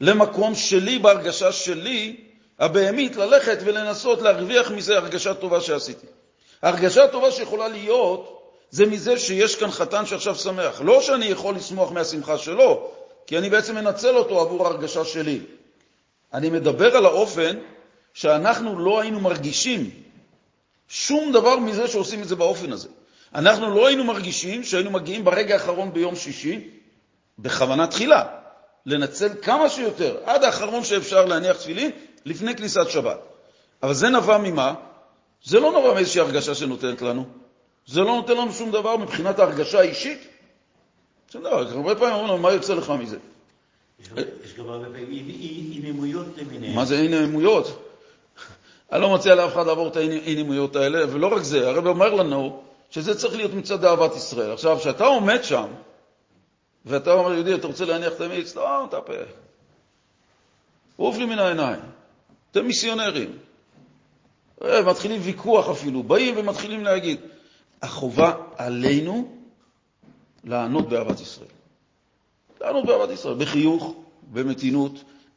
[0.00, 2.16] למקום שלי, בהרגשה שלי,
[2.58, 6.06] הבהמית, ללכת ולנסות להרוויח מזה הרגשה טובה שעשיתי.
[6.62, 10.80] ההרגשה הטובה שיכולה להיות, זה מזה שיש כאן חתן שעכשיו שמח.
[10.84, 12.90] לא שאני יכול לשמוח מהשמחה שלו,
[13.26, 15.40] כי אני בעצם מנצל אותו עבור ההרגשה שלי.
[16.34, 17.58] אני מדבר על האופן
[18.18, 19.90] שאנחנו לא היינו מרגישים
[20.88, 22.88] שום דבר מזה שעושים את זה באופן הזה.
[23.34, 26.68] אנחנו לא היינו מרגישים שהיינו מגיעים ברגע האחרון ביום שישי,
[27.38, 28.24] בכוונה תחילה,
[28.86, 31.90] לנצל כמה שיותר, עד האחרון שאפשר להניח תפילין,
[32.24, 33.18] לפני כניסת שבת.
[33.82, 34.74] אבל זה נבע ממה?
[35.44, 37.24] זה לא נבע מאיזושהי הרגשה שנותנת לנו.
[37.86, 40.18] זה לא נותן לנו שום דבר מבחינת ההרגשה האישית.
[41.32, 41.68] שום דבר.
[41.70, 43.16] הרבה פעמים אומרים לנו, מה יוצא לך מזה?
[44.00, 44.08] יש
[44.58, 46.74] גם- הרבה פעמים עינימויות למיניהן.
[46.74, 47.87] מה זה אי-נעימויות?
[48.92, 52.62] אני לא מציע לאף אחד לעבור את האי-נעימויות האלה, ולא רק זה, הרב אומר לנו
[52.90, 54.52] שזה צריך להיות מצד אהבת ישראל.
[54.52, 55.66] עכשיו, כשאתה עומד שם,
[56.84, 58.56] ואתה אומר, יהודי, אתה רוצה להניח את המיץ?
[58.56, 59.12] לא, תפה.
[60.96, 61.80] עוף לי מן העיניים.
[62.50, 63.38] אתם מיסיונרים.
[64.64, 67.20] אה, מתחילים ויכוח אפילו, באים ומתחילים להגיד.
[67.82, 69.28] החובה עלינו
[70.44, 71.48] לענות באהבת ישראל.
[72.60, 73.94] לענות באהבת ישראל, בחיוך,
[74.32, 74.92] במתינות.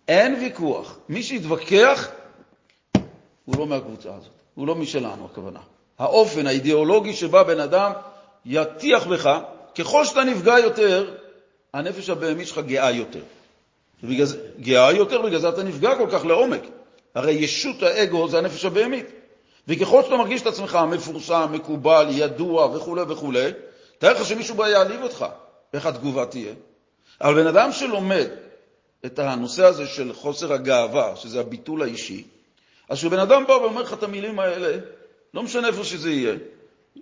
[0.08, 0.98] אין ויכוח.
[1.10, 2.10] מי שיתווכח,
[3.46, 4.32] הוא לא מהקבוצה הזאת.
[4.56, 5.60] הוא לא משלנו, הכוונה.
[6.00, 7.92] האופן האידיאולוגי שבה בן אדם
[8.46, 9.40] יטיח בך,
[9.76, 11.16] ככל שאתה נפגע יותר,
[11.74, 13.22] הנפש הבהמית שלך גאה יותר.
[14.24, 16.62] זה, גאה יותר, בגלל זה אתה נפגע כל כך לעומק.
[17.16, 19.06] הרי ישות האגו זה הנפש הבהמית.
[19.68, 23.32] וככל שאתה מרגיש את עצמך מפורסם, מקובל, ידוע וכו' וכו',
[23.98, 25.26] תאר לך שמישהו בא יעליב אותך,
[25.74, 26.54] איך התגובה תהיה?
[27.22, 28.28] אבל בן אדם שלומד
[29.06, 32.24] את הנושא הזה של חוסר הגאווה, שזה הביטול האישי,
[32.92, 34.78] אז כשבן אדם בא ואומר לך את המילים האלה,
[35.34, 36.36] לא משנה איפה שזה יהיה,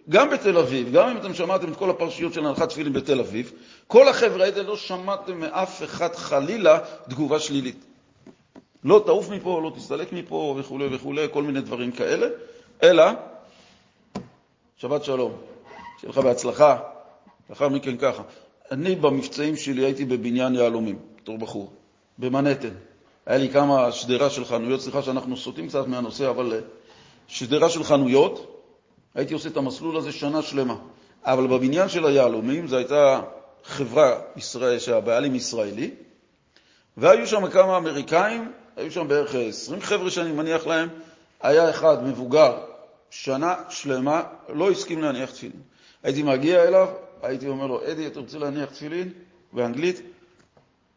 [0.10, 3.52] גם בתל אביב, גם אם אתם שמעתם את כל הפרשיות של הנחת תפילין בתל אביב,
[3.88, 6.80] כל החבר'ה האלה לא שמעתם מאף אחד חלילה
[7.10, 7.86] תגובה שלילית.
[8.84, 12.28] לא תעוף מפה, לא תסתלק מפה וכו' וכו', כל מיני דברים כאלה,
[12.84, 13.04] אלא
[14.78, 15.32] שבת שלום,
[16.00, 16.78] שיהיה לך בהצלחה,
[17.50, 18.24] לאחר מכן ככה.
[18.72, 21.74] אני במבצעים שלי הייתי בבניין יהלומים, בתור בחור,
[22.18, 22.89] במנהטן.
[23.30, 26.60] היה לי כמה שדרה של חנויות, סליחה שאנחנו סוטים קצת מהנושא, אבל אה,
[27.28, 28.64] שדרה של חנויות,
[29.16, 30.76] הייתי עושה את המסלול הזה שנה שלמה.
[31.24, 33.22] אבל בבניין של היהלומים זו הייתה
[33.64, 35.92] חברה ישראל, שהבעלים ישראלי,
[36.98, 40.90] והיו שם כמה אמריקאים, היו שם בערך 20 חבר'ה שאני מניח להם,
[41.42, 42.58] היה אחד מבוגר,
[43.10, 44.24] שנה שלמה,
[44.54, 45.62] לא הסכים להניח תפילין.
[46.04, 46.88] הייתי מגיע אליו,
[47.22, 49.14] הייתי אומר לו, אדי, אתה רוצה להניח תפילין?
[49.54, 50.02] באנגלית?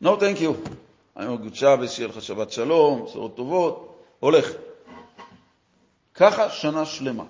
[0.02, 0.68] No, thank you.
[1.16, 4.52] אני אומר, גוד שבס, שיהיה לך שבת שלום, בשורות טובות, הולך.
[6.14, 7.24] ככה שנה שלמה.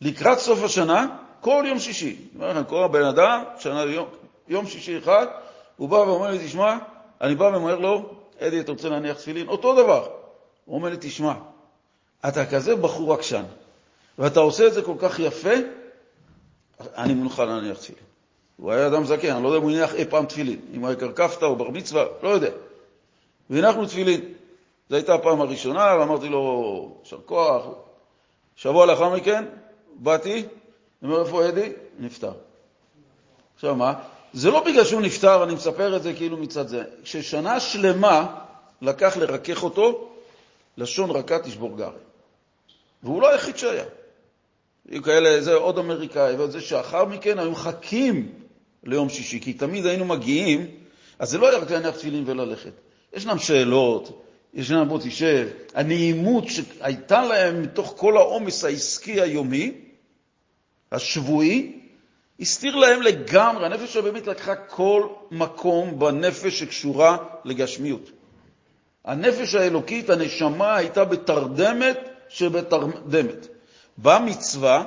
[0.00, 4.08] לקראת סוף השנה, כל יום שישי, אומר לכם, כל הבן אדם, שנה יום,
[4.48, 5.26] יום שישי אחד,
[5.76, 6.78] הוא בא ואומר לי, תשמע,
[7.20, 9.48] אני בא ואומר לו, אדי, אתה רוצה להניח תפילין?
[9.48, 10.08] אותו דבר.
[10.64, 11.32] הוא אומר לי, תשמע,
[12.28, 13.44] אתה כזה בחור עקשן,
[14.18, 15.54] ואתה עושה את זה כל כך יפה,
[16.80, 18.02] אני מוכן להניח תפילין.
[18.56, 20.88] הוא היה אדם זקן, אני לא יודע אם הוא הניח אי פעם תפילין, אם הוא
[20.88, 22.50] היה קרקפתא או בר מצווה, לא יודע.
[23.50, 24.20] והנחנו תפילין.
[24.90, 27.66] זו הייתה הפעם הראשונה, ואמרתי לו, יישר כוח.
[28.56, 29.44] שבוע לאחר מכן,
[29.94, 30.44] באתי,
[31.02, 31.72] אומר, איפה אדי?
[31.98, 32.32] נפטר.
[33.54, 33.94] עכשיו מה?
[34.32, 36.84] זה לא בגלל שהוא נפטר, אני מספר את זה כאילו מצד זה.
[37.02, 38.38] כששנה שלמה
[38.82, 40.08] לקח לרכך אותו,
[40.76, 41.98] לשון רכה תשבור גרי.
[43.02, 43.84] והוא לא היחיד שהיה.
[44.90, 48.32] היו כאלה, זה עוד אמריקאי, וזה שאחר מכן היו מחכים
[48.84, 50.66] ליום שישי, כי תמיד היינו מגיעים,
[51.18, 52.72] אז זה לא היה רק להניח תפילין וללכת.
[53.16, 54.22] ישנם שאלות,
[54.54, 59.72] ישנם בוא תשב, הנעימות שהייתה להם מתוך כל העומס העסקי היומי,
[60.92, 61.80] השבועי,
[62.40, 68.10] הסתיר להם לגמרי, הנפש הבאמת לקחה כל מקום בנפש שקשורה לגשמיות.
[69.04, 71.98] הנפש האלוקית, הנשמה, הייתה בתרדמת
[72.28, 73.46] שבתרדמת.
[73.98, 74.84] באה מצווה,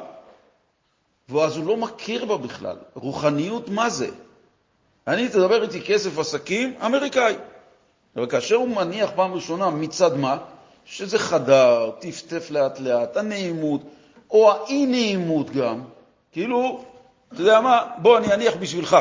[1.30, 2.78] ואז הוא לא מכיר בה בכלל.
[2.94, 4.10] רוחניות, מה זה?
[5.08, 7.36] אני, תדבר איתי כסף עסקים, אמריקאי.
[8.16, 10.38] אבל כאשר הוא מניח פעם ראשונה מצד מה?
[10.86, 13.82] שזה חדר, טפטף לאט-לאט, הנעימות,
[14.32, 15.82] או האי-נעימות גם,
[16.32, 16.84] כאילו,
[17.34, 18.98] אתה יודע מה, בוא אני אניח בשבילך.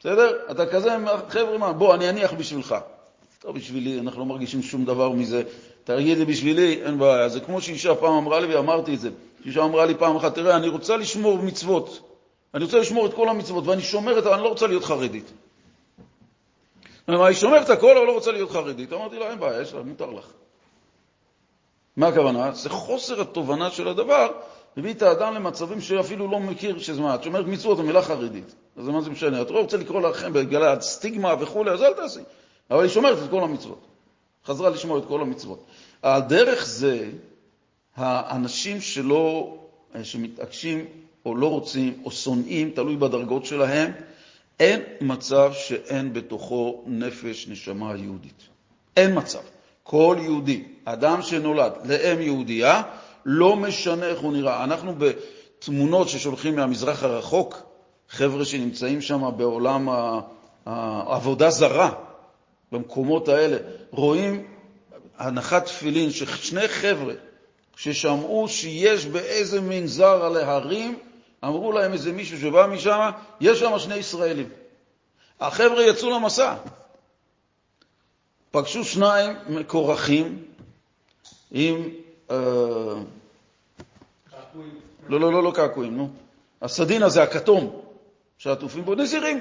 [0.00, 0.38] בסדר?
[0.50, 0.96] אתה כזה,
[1.28, 2.74] חבר'ה, מה, בוא אני אניח בשבילך.
[3.38, 5.42] טוב, בשבילי, אנחנו לא מרגישים שום דבר מזה.
[5.84, 7.28] תגיד לי בשבילי, אין בעיה.
[7.28, 9.10] זה כמו שאישה פעם אמרה לי, ואמרתי את זה.
[9.44, 12.00] אישה אמרה לי פעם אחת, תראה, אני רוצה לשמור מצוות.
[12.54, 15.32] אני רוצה לשמור את כל המצוות, ואני שומרת, אבל אני לא רוצה להיות חרדית.
[17.08, 18.92] היא שומרת הכל, אבל לא רוצה להיות חרדית.
[18.92, 20.26] אמרתי לה, אין בעיה, יש לה, מותר לך.
[21.96, 22.52] מה הכוונה?
[22.52, 24.32] זה חוסר התובנה של הדבר,
[24.76, 27.14] מביא את האדם למצבים שאפילו לא מכיר שזה מה.
[27.14, 28.54] את שומרת מצוות, המילה חרדית.
[28.76, 29.42] אז מה זה משנה?
[29.42, 32.20] את לא רוצה לקרוא לכם בגלל הסטיגמה וכו', אז אל תעשי.
[32.70, 33.86] אבל היא שומרת את כל המצוות.
[34.46, 35.64] חזרה לשמור את כל המצוות.
[36.02, 37.10] על דרך זה,
[37.96, 39.56] האנשים שלא,
[40.02, 40.84] שמתעקשים
[41.26, 43.92] או לא רוצים או שונאים, תלוי בדרגות שלהם,
[44.60, 48.42] אין מצב שאין בתוכו נפש, נשמה יהודית.
[48.96, 49.40] אין מצב.
[49.82, 52.82] כל יהודי, אדם שנולד לאם יהודייה,
[53.24, 54.64] לא משנה איך הוא נראה.
[54.64, 57.62] אנחנו בתמונות ששולחים מהמזרח הרחוק,
[58.08, 59.88] חבר'ה שנמצאים שם בעולם
[60.66, 61.92] העבודה זרה,
[62.72, 63.56] במקומות האלה,
[63.90, 64.44] רואים
[65.18, 67.14] הנחת תפילין ששני חבר'ה
[67.76, 70.98] ששמעו שיש באיזה מנזר על ההרים,
[71.46, 74.48] אמרו להם איזה מישהו שבא משם, יש שם שני ישראלים.
[75.40, 76.54] החבר'ה יצאו למסע.
[78.50, 80.44] פגשו שניים מקורחים
[81.50, 81.88] עם...
[82.30, 82.36] אה,
[85.08, 86.10] לא, לא, לא, לא קעקועים, נו.
[86.62, 87.80] הסדין הזה, הכתום,
[88.38, 89.40] שעטופים בו, נזירים.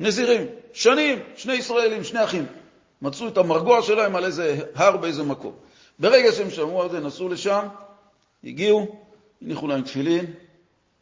[0.00, 0.46] נזירים.
[0.72, 2.46] שנים, שני ישראלים, שני אחים.
[3.02, 5.52] מצאו את המרגוע שלהם על איזה הר באיזה מקום.
[5.98, 7.66] ברגע שהם שמעו על זה, נסעו לשם,
[8.44, 8.96] הגיעו,
[9.42, 10.26] הניחו להם תפילין,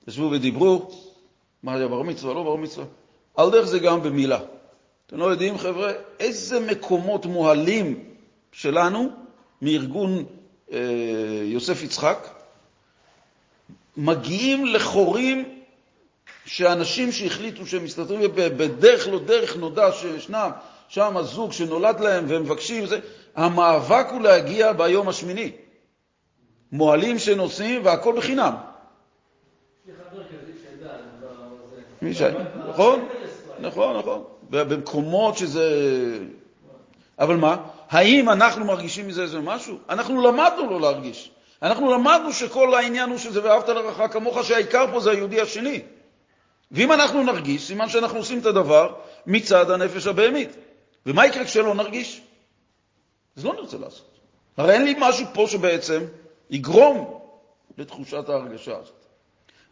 [0.09, 0.91] ישבו ודיברו,
[1.63, 2.87] מה היה בר מצווה, לא בר מצווה.
[3.37, 4.39] על דרך זה גם במילה.
[5.07, 8.05] אתם לא יודעים, חבר'ה, איזה מקומות מוהלים
[8.53, 9.11] שלנו
[9.63, 10.25] מארגון
[10.73, 10.79] אה,
[11.45, 12.29] יוסף יצחק
[13.97, 15.59] מגיעים לחורים
[16.47, 20.51] שאנשים שהחליטו שהם מסתתרים בדרך לא דרך נודע שישנם
[20.89, 22.99] שם הזוג שנולד להם והם מבקשים, זה,
[23.37, 25.53] המאבק הוא להגיע ביום השמיני.
[26.73, 28.55] מוהלים שנוסעים והכל בחינם.
[32.03, 32.23] מי ש...
[32.69, 33.09] נכון,
[33.61, 34.25] נכון, נכון.
[34.51, 36.19] במקומות שזה...
[37.19, 37.57] אבל מה?
[37.91, 39.79] האם אנחנו מרגישים מזה איזה משהו?
[39.89, 41.31] אנחנו למדנו לא להרגיש.
[41.63, 45.81] אנחנו למדנו שכל העניין הוא שזה ואהבת לרעך כמוך, שהעיקר פה זה היהודי השני.
[46.73, 48.95] ואם אנחנו נרגיש, סימן שאנחנו עושים את הדבר
[49.27, 50.57] מצד הנפש הבהמית.
[51.07, 52.23] ומה יקרה כשלא נרגיש?
[53.37, 54.19] אז לא נרצה לעשות.
[54.57, 56.05] הרי אין לי משהו פה שבעצם
[56.51, 57.21] יגרום
[57.79, 58.98] לתחושת ההרגשה הזאת.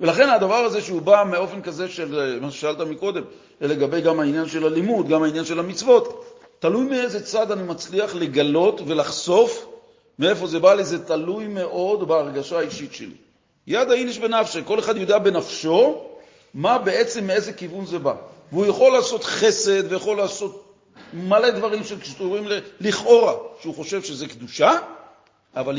[0.01, 3.23] ולכן הדבר הזה שהוא בא מאופן כזה של מה ששאלת מקודם,
[3.61, 6.25] לגבי גם העניין של הלימוד, גם העניין של המצוות,
[6.59, 9.67] תלוי מאיזה צד אני מצליח לגלות ולחשוף
[10.19, 13.15] מאיפה זה בא לי, זה תלוי מאוד בהרגשה האישית שלי.
[13.67, 16.03] יד האיניש בנפשי, כל אחד יודע בנפשו
[16.55, 18.15] מה בעצם, מאיזה כיוון זה בא.
[18.53, 20.75] והוא יכול לעשות חסד ויכול לעשות
[21.13, 22.49] מלא דברים שקשורים
[22.81, 24.73] לכאורה, שהוא חושב שזה קדושה,
[25.57, 25.75] אבל